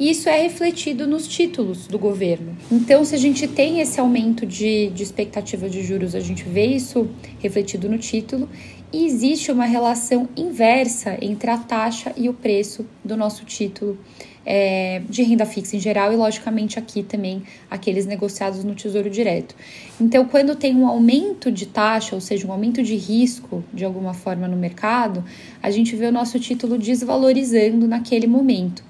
E 0.00 0.10
isso 0.10 0.28
é 0.28 0.42
refletido 0.42 1.06
nos 1.06 1.28
títulos 1.28 1.86
do 1.86 1.98
governo. 1.98 2.56
Então, 2.72 3.04
se 3.04 3.14
a 3.14 3.18
gente 3.18 3.46
tem 3.46 3.80
esse 3.80 4.00
aumento 4.00 4.44
de, 4.44 4.88
de 4.88 5.02
expectativa 5.02 5.68
de 5.68 5.82
juros, 5.84 6.14
a 6.14 6.20
gente 6.20 6.42
vê 6.42 6.64
isso 6.66 7.08
refletido 7.38 7.88
no 7.88 7.98
título 7.98 8.48
e 8.92 9.06
existe 9.06 9.52
uma 9.52 9.64
relação 9.64 10.28
inversa 10.36 11.16
entre 11.22 11.50
a 11.50 11.58
taxa 11.58 12.12
e 12.16 12.28
o 12.28 12.34
preço 12.34 12.86
do 13.04 13.16
nosso 13.16 13.44
título 13.44 13.98
é, 14.44 15.02
de 15.08 15.22
renda 15.22 15.46
fixa 15.46 15.76
em 15.76 15.80
geral 15.80 16.12
e, 16.12 16.16
logicamente, 16.16 16.78
aqui 16.78 17.02
também 17.02 17.42
aqueles 17.70 18.06
negociados 18.06 18.64
no 18.64 18.74
Tesouro 18.74 19.08
Direto. 19.08 19.54
Então, 20.00 20.24
quando 20.24 20.56
tem 20.56 20.74
um 20.74 20.86
aumento 20.86 21.52
de 21.52 21.66
taxa, 21.66 22.14
ou 22.14 22.20
seja, 22.20 22.46
um 22.46 22.52
aumento 22.52 22.82
de 22.82 22.96
risco 22.96 23.62
de 23.72 23.84
alguma 23.84 24.14
forma 24.14 24.48
no 24.48 24.56
mercado, 24.56 25.24
a 25.62 25.70
gente 25.70 25.94
vê 25.94 26.06
o 26.06 26.12
nosso 26.12 26.40
título 26.40 26.78
desvalorizando 26.78 27.86
naquele 27.86 28.26
momento. 28.26 28.82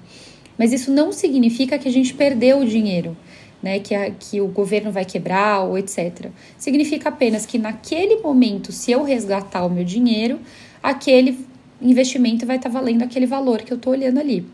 Mas 0.57 0.73
isso 0.73 0.91
não 0.91 1.11
significa 1.11 1.77
que 1.77 1.87
a 1.87 1.91
gente 1.91 2.13
perdeu 2.13 2.59
o 2.59 2.65
dinheiro 2.65 3.15
né, 3.61 3.79
que, 3.79 3.93
a, 3.93 4.11
que 4.11 4.41
o 4.41 4.47
governo 4.47 4.91
vai 4.91 5.05
quebrar 5.05 5.61
ou 5.61 5.77
etc. 5.77 6.27
Significa 6.57 7.09
apenas 7.09 7.45
que 7.45 7.57
naquele 7.57 8.17
momento, 8.17 8.71
se 8.71 8.91
eu 8.91 9.03
resgatar 9.03 9.65
o 9.65 9.69
meu 9.69 9.83
dinheiro, 9.83 10.39
aquele 10.81 11.45
investimento 11.81 12.45
vai 12.45 12.57
estar 12.57 12.69
tá 12.69 12.79
valendo 12.79 13.03
aquele 13.03 13.25
valor 13.25 13.61
que 13.61 13.71
eu 13.71 13.77
estou 13.77 13.93
olhando 13.93 14.19
ali. 14.19 14.45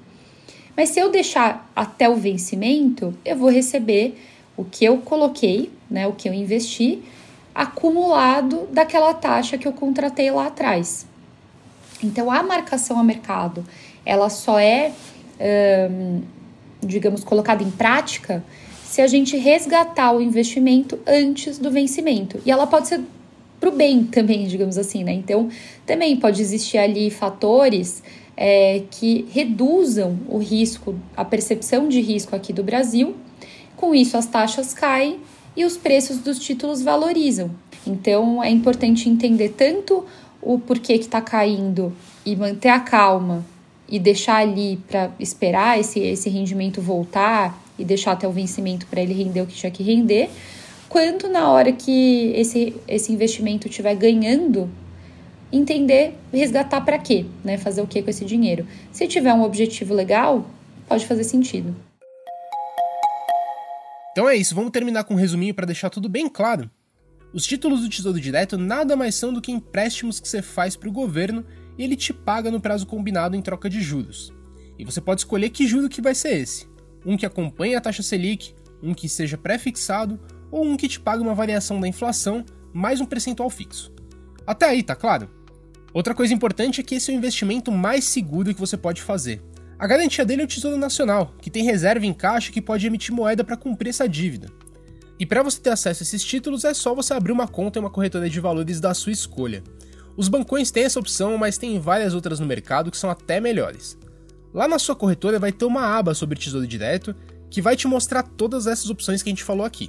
Mas 0.76 0.90
se 0.90 1.00
eu 1.00 1.10
deixar 1.10 1.72
até 1.76 2.10
o 2.10 2.16
vencimento, 2.16 3.14
eu 3.26 3.36
vou 3.36 3.50
receber 3.50 4.18
o 4.56 4.64
que 4.64 4.86
eu 4.86 4.98
coloquei, 5.00 5.72
né, 5.90 6.06
o 6.08 6.14
que 6.14 6.28
eu 6.28 6.34
investi, 6.34 7.02
acumulado 7.54 8.68
daquela 8.72 9.14
taxa 9.14 9.58
que 9.58 9.68
eu 9.68 9.74
contratei 9.74 10.30
lá 10.30 10.48
atrás. 10.48 11.08
Então, 12.04 12.30
a 12.30 12.44
marcação 12.44 13.00
a 13.00 13.04
mercado, 13.04 13.66
ela 14.06 14.30
só 14.30 14.60
é, 14.60 14.92
hum, 15.90 16.22
digamos, 16.82 17.24
colocada 17.24 17.64
em 17.64 17.72
prática 17.72 18.44
se 18.88 19.02
a 19.02 19.08
gente 19.08 19.36
resgatar 19.36 20.14
o 20.14 20.22
investimento 20.22 20.98
antes 21.06 21.60
do 21.60 21.70
vencimento. 21.70 22.40
E 22.46 22.50
ela 22.50 22.66
pode 22.66 22.88
ser 22.88 23.02
para 23.60 23.70
o 23.70 23.72
bem 23.74 24.06
também, 24.06 24.48
digamos 24.48 24.78
assim, 24.78 25.04
né? 25.04 25.12
Então, 25.12 25.50
também 25.86 26.16
pode 26.16 26.42
existir 26.42 26.78
ali 26.78 27.10
fatores 27.10 28.02
é, 28.36 28.84
que 28.90 29.26
reduzam 29.30 30.18
o 30.30 30.38
risco, 30.38 30.96
a 31.18 31.26
percepção 31.26 31.90
de 31.90 32.00
risco 32.00 32.34
aqui 32.34 32.54
do 32.54 32.64
Brasil. 32.64 33.16
Com 33.76 33.94
isso, 33.94 34.16
as 34.16 34.26
taxas 34.26 34.74
caem 34.74 35.20
e 35.56 35.66
os 35.66 35.76
preços 35.76 36.20
dos 36.20 36.40
títulos 36.40 36.82
valorizam. 36.82 37.52
Então, 37.86 38.42
é 38.42 38.50
importante 38.50 39.10
entender 39.10 39.50
tanto 39.50 40.06
o 40.42 40.60
porquê 40.60 40.98
que 40.98 41.06
está 41.06 41.20
caindo 41.20 41.92
e 42.26 42.38
manter 42.38 42.70
a 42.70 42.80
calma 42.80 43.46
e 43.90 44.00
deixar 44.00 44.38
ali 44.38 44.78
para 44.88 45.12
esperar 45.20 45.78
esse, 45.78 46.00
esse 46.00 46.30
rendimento 46.30 46.82
voltar 46.82 47.67
e 47.78 47.86
deixar 47.86 48.14
até 48.14 48.28
o 48.28 48.32
vencimento 48.32 48.88
para 48.88 49.02
ele 49.02 49.14
render 49.14 49.42
o 49.42 49.46
que 49.46 49.56
tinha 49.56 49.72
que 49.72 49.84
render, 49.84 50.30
quanto 50.90 51.28
na 51.28 51.50
hora 51.50 51.72
que 51.72 52.32
esse, 52.36 52.76
esse 52.88 53.12
investimento 53.12 53.68
estiver 53.68 53.96
ganhando, 53.96 54.70
entender, 55.52 56.14
resgatar 56.32 56.82
para 56.82 56.98
quê, 56.98 57.26
né? 57.44 57.58
Fazer 57.58 57.82
o 57.82 57.88
que 57.88 58.02
com 58.02 58.10
esse 58.10 58.26
dinheiro. 58.26 58.66
Se 58.92 59.08
tiver 59.08 59.34
um 59.34 59.44
objetivo 59.44 59.94
legal, 59.94 60.46
pode 60.88 61.06
fazer 61.06 61.24
sentido. 61.24 61.76
Então 64.12 64.28
é 64.28 64.36
isso, 64.36 64.56
vamos 64.56 64.72
terminar 64.72 65.04
com 65.04 65.14
um 65.14 65.18
resuminho 65.18 65.54
para 65.54 65.66
deixar 65.66 65.90
tudo 65.90 66.10
bem 66.10 66.28
claro. 66.28 66.70
Os 67.34 67.46
títulos 67.46 67.82
do 67.82 67.90
Tesouro 67.90 68.20
Direto 68.20 68.58
nada 68.58 68.96
mais 68.96 69.14
são 69.16 69.32
do 69.32 69.42
que 69.42 69.52
empréstimos 69.52 70.20
que 70.20 70.28
você 70.28 70.42
faz 70.42 70.76
para 70.76 70.90
o 70.90 70.92
governo 70.92 71.46
e 71.78 71.84
ele 71.84 71.96
te 71.96 72.14
paga 72.14 72.50
no 72.50 72.60
prazo 72.60 72.88
combinado 72.88 73.36
em 73.36 73.42
troca 73.42 73.70
de 73.70 73.82
juros. 73.82 74.34
E 74.80 74.86
você 74.86 75.02
pode 75.02 75.22
escolher 75.22 75.50
que 75.50 75.68
juro 75.68 75.90
que 75.90 76.02
vai 76.02 76.16
ser 76.16 76.40
esse. 76.40 76.67
Um 77.06 77.18
que 77.18 77.26
acompanhe 77.26 77.76
a 77.76 77.82
taxa 77.82 78.04
Selic, 78.04 78.54
um 78.82 78.94
que 78.94 79.08
seja 79.10 79.38
pré-fixado 79.38 80.20
ou 80.52 80.66
um 80.66 80.78
que 80.78 80.88
te 80.88 81.00
paga 81.00 81.22
uma 81.22 81.36
variação 81.36 81.80
da 81.80 81.88
inflação 81.88 82.46
mais 82.74 83.02
um 83.02 83.06
percentual 83.06 83.50
fixo. 83.50 83.92
Até 84.46 84.66
aí, 84.66 84.84
tá 84.84 84.96
claro? 84.96 85.30
Outra 85.94 86.14
coisa 86.14 86.34
importante 86.34 86.80
é 86.80 86.84
que 86.84 86.96
esse 86.96 87.12
é 87.12 87.14
o 87.14 87.18
investimento 87.18 87.72
mais 87.72 88.06
seguro 88.06 88.54
que 88.54 88.60
você 88.60 88.78
pode 88.78 89.02
fazer. 89.02 89.42
A 89.80 89.88
garantia 89.88 90.26
dele 90.26 90.42
é 90.42 90.46
o 90.46 90.48
Tesouro 90.48 90.78
Nacional, 90.78 91.34
que 91.42 91.50
tem 91.50 91.64
reserva 91.64 92.06
em 92.06 92.14
caixa 92.14 92.52
que 92.52 92.62
pode 92.62 92.86
emitir 92.86 93.14
moeda 93.14 93.44
para 93.44 93.58
cumprir 93.58 93.90
essa 93.90 94.08
dívida. 94.08 94.48
E 95.20 95.26
para 95.26 95.44
você 95.44 95.60
ter 95.60 95.72
acesso 95.72 96.04
a 96.04 96.06
esses 96.06 96.24
títulos 96.24 96.64
é 96.64 96.74
só 96.74 96.94
você 96.94 97.14
abrir 97.14 97.32
uma 97.32 97.48
conta 97.48 97.80
em 97.80 97.82
uma 97.82 97.90
corretora 97.90 98.30
de 98.30 98.40
valores 98.40 98.80
da 98.80 98.94
sua 98.94 99.12
escolha. 99.12 99.64
Os 100.16 100.28
bancões 100.28 100.72
têm 100.72 100.84
essa 100.84 101.00
opção, 101.00 101.38
mas 101.38 101.58
tem 101.58 101.80
várias 101.80 102.14
outras 102.14 102.40
no 102.40 102.46
mercado 102.46 102.90
que 102.90 102.98
são 102.98 103.10
até 103.10 103.40
melhores. 103.40 103.98
Lá 104.58 104.68
na 104.68 104.80
sua 104.80 104.96
corretora 104.96 105.38
vai 105.38 105.52
ter 105.52 105.66
uma 105.66 105.84
aba 105.84 106.16
sobre 106.16 106.40
Tesouro 106.40 106.66
Direto 106.66 107.16
que 107.48 107.62
vai 107.62 107.76
te 107.76 107.88
mostrar 107.88 108.24
todas 108.24 108.66
essas 108.66 108.90
opções 108.90 109.22
que 109.22 109.30
a 109.30 109.32
gente 109.32 109.44
falou 109.44 109.64
aqui. 109.64 109.88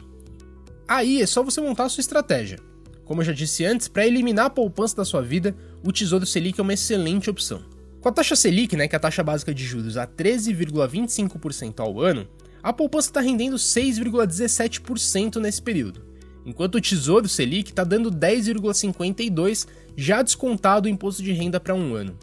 Aí 0.87 1.23
é 1.23 1.27
só 1.27 1.43
você 1.43 1.59
montar 1.59 1.85
a 1.85 1.89
sua 1.89 2.03
estratégia. 2.03 2.59
Como 3.03 3.23
eu 3.23 3.25
já 3.25 3.33
disse 3.33 3.65
antes, 3.65 3.89
para 3.89 4.07
eliminar 4.07 4.45
a 4.45 4.51
poupança 4.51 4.95
da 4.95 5.07
sua 5.07 5.23
vida, 5.23 5.57
o 5.83 5.91
Tesouro 5.91 6.27
Selic 6.27 6.61
é 6.61 6.63
uma 6.63 6.75
excelente 6.75 7.31
opção. 7.31 7.63
Com 8.03 8.11
a 8.11 8.13
taxa 8.13 8.37
Selic, 8.37 8.77
né, 8.77 8.87
que 8.87 8.95
é 8.95 8.99
a 8.99 9.01
taxa 9.01 9.25
básica 9.25 9.55
de 9.55 9.65
juros, 9.65 9.97
a 9.97 10.07
13,25% 10.07 11.81
ao 11.81 11.99
ano, 11.99 12.29
a 12.63 12.71
poupança 12.71 13.09
está 13.09 13.23
rendendo 13.23 13.57
6,17% 13.57 15.37
nesse 15.37 15.63
período, 15.63 16.05
enquanto 16.45 16.75
o 16.75 16.81
Tesouro 16.83 17.27
Selic 17.27 17.71
está 17.71 17.85
dando 17.85 18.13
10,52% 18.13 19.67
já 19.97 20.21
descontado 20.21 20.85
o 20.85 20.91
imposto 20.91 21.23
de 21.23 21.33
renda 21.33 21.59
para 21.59 21.75
um 21.75 21.95
ano. 21.95 22.19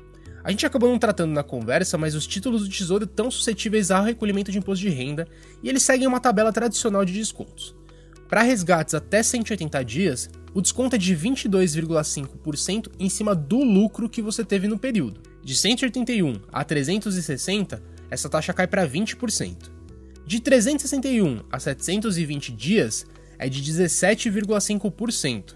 A 0.45 0.51
gente 0.51 0.63
acabou 0.63 0.91
não 0.91 0.99
tratando 0.99 1.33
na 1.33 1.41
conversa, 1.41 1.97
mas 1.97 2.13
os 2.13 2.27
títulos 2.27 2.61
do 2.61 2.69
Tesouro 2.69 3.05
estão 3.05 3.31
suscetíveis 3.31 3.89
ao 3.89 4.03
recolhimento 4.03 4.51
de 4.51 4.59
imposto 4.59 4.85
de 4.85 4.91
renda 4.91 5.27
e 5.63 5.67
eles 5.67 5.81
seguem 5.81 6.07
uma 6.07 6.19
tabela 6.19 6.53
tradicional 6.53 7.03
de 7.03 7.13
descontos. 7.13 7.75
Para 8.29 8.43
resgates 8.43 8.93
até 8.93 9.23
180 9.23 9.83
dias, 9.83 10.29
o 10.53 10.61
desconto 10.61 10.97
é 10.97 10.99
de 10.99 11.17
22,5% 11.17 12.91
em 12.99 13.09
cima 13.09 13.33
do 13.33 13.63
lucro 13.63 14.07
que 14.07 14.21
você 14.21 14.45
teve 14.45 14.67
no 14.67 14.77
período. 14.77 15.19
De 15.43 15.55
181 15.55 16.39
a 16.53 16.63
360, 16.63 17.81
essa 18.11 18.29
taxa 18.29 18.53
cai 18.53 18.67
para 18.67 18.87
20%. 18.87 19.71
De 20.27 20.39
361 20.39 21.41
a 21.51 21.59
720 21.59 22.51
dias, 22.51 23.07
é 23.39 23.49
de 23.49 23.63
17,5%. 23.63 25.55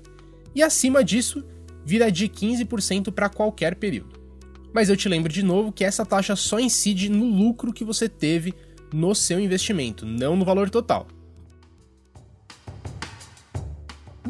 E 0.55 0.63
acima 0.63 1.03
disso, 1.03 1.45
vira 1.85 2.11
de 2.11 2.27
15% 2.27 3.11
para 3.11 3.29
qualquer 3.29 3.75
período. 3.75 4.18
Mas 4.73 4.89
eu 4.89 4.97
te 4.97 5.09
lembro 5.09 5.31
de 5.31 5.43
novo 5.43 5.71
que 5.71 5.83
essa 5.83 6.05
taxa 6.05 6.35
só 6.35 6.59
incide 6.59 7.09
no 7.09 7.25
lucro 7.25 7.73
que 7.73 7.83
você 7.83 8.07
teve 8.07 8.53
no 8.93 9.13
seu 9.15 9.39
investimento, 9.39 10.05
não 10.05 10.35
no 10.35 10.45
valor 10.45 10.69
total. 10.69 11.07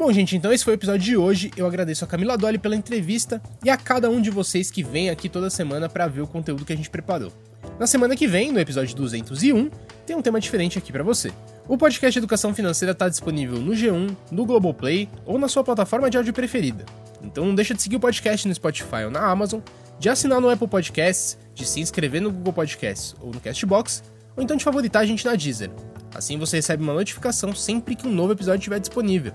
Bom, 0.00 0.10
gente, 0.12 0.34
então 0.34 0.50
esse 0.50 0.64
foi 0.64 0.72
o 0.72 0.76
episódio 0.76 1.02
de 1.02 1.14
hoje. 1.14 1.50
Eu 1.58 1.66
agradeço 1.66 2.02
a 2.04 2.08
Camila 2.08 2.38
Dolly 2.38 2.56
pela 2.56 2.74
entrevista 2.74 3.42
e 3.62 3.68
a 3.68 3.76
cada 3.76 4.08
um 4.08 4.18
de 4.18 4.30
vocês 4.30 4.70
que 4.70 4.82
vem 4.82 5.10
aqui 5.10 5.28
toda 5.28 5.50
semana 5.50 5.90
para 5.90 6.06
ver 6.06 6.22
o 6.22 6.26
conteúdo 6.26 6.64
que 6.64 6.72
a 6.72 6.76
gente 6.76 6.88
preparou. 6.88 7.30
Na 7.78 7.86
semana 7.86 8.16
que 8.16 8.26
vem, 8.26 8.50
no 8.50 8.58
episódio 8.58 8.96
201, 8.96 9.68
tem 10.06 10.16
um 10.16 10.22
tema 10.22 10.40
diferente 10.40 10.78
aqui 10.78 10.90
para 10.90 11.02
você. 11.02 11.30
O 11.68 11.76
podcast 11.76 12.18
Educação 12.18 12.54
Financeira 12.54 12.92
está 12.92 13.10
disponível 13.10 13.58
no 13.58 13.72
G1, 13.72 14.16
no 14.30 14.46
Globoplay 14.46 15.06
ou 15.26 15.38
na 15.38 15.48
sua 15.48 15.62
plataforma 15.62 16.08
de 16.08 16.16
áudio 16.16 16.32
preferida. 16.32 16.86
Então 17.22 17.44
não 17.44 17.54
deixa 17.54 17.74
de 17.74 17.82
seguir 17.82 17.96
o 17.96 18.00
podcast 18.00 18.48
no 18.48 18.54
Spotify 18.54 19.04
ou 19.04 19.10
na 19.10 19.20
Amazon, 19.20 19.60
de 20.00 20.08
assinar 20.08 20.40
no 20.40 20.48
Apple 20.48 20.66
Podcasts, 20.66 21.38
de 21.54 21.66
se 21.66 21.78
inscrever 21.78 22.22
no 22.22 22.32
Google 22.32 22.54
Podcasts 22.54 23.14
ou 23.20 23.30
no 23.30 23.38
Castbox, 23.38 24.02
ou 24.34 24.42
então 24.42 24.56
de 24.56 24.64
favoritar 24.64 25.02
a 25.02 25.06
gente 25.06 25.26
na 25.26 25.36
Deezer. 25.36 25.70
Assim 26.14 26.38
você 26.38 26.56
recebe 26.56 26.82
uma 26.82 26.94
notificação 26.94 27.54
sempre 27.54 27.94
que 27.94 28.08
um 28.08 28.12
novo 28.12 28.32
episódio 28.32 28.60
estiver 28.60 28.80
disponível. 28.80 29.32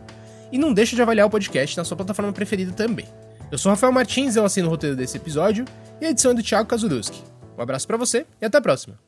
E 0.51 0.57
não 0.57 0.73
deixa 0.73 0.95
de 0.95 1.01
avaliar 1.01 1.27
o 1.27 1.29
podcast 1.29 1.77
na 1.77 1.83
sua 1.83 1.95
plataforma 1.95 2.33
preferida 2.33 2.71
também. 2.71 3.05
Eu 3.51 3.59
sou 3.59 3.69
Rafael 3.69 3.93
Martins, 3.93 4.35
eu 4.35 4.43
assino 4.43 4.67
o 4.67 4.71
roteiro 4.71 4.95
desse 4.95 5.17
episódio, 5.17 5.65
e 6.01 6.05
a 6.07 6.09
edição 6.09 6.31
é 6.31 6.33
do 6.33 6.41
Thiago 6.41 6.67
Kazuruski. 6.67 7.23
Um 7.55 7.61
abraço 7.61 7.85
para 7.85 7.95
você 7.95 8.25
e 8.41 8.45
até 8.45 8.57
a 8.57 8.61
próxima! 8.61 9.04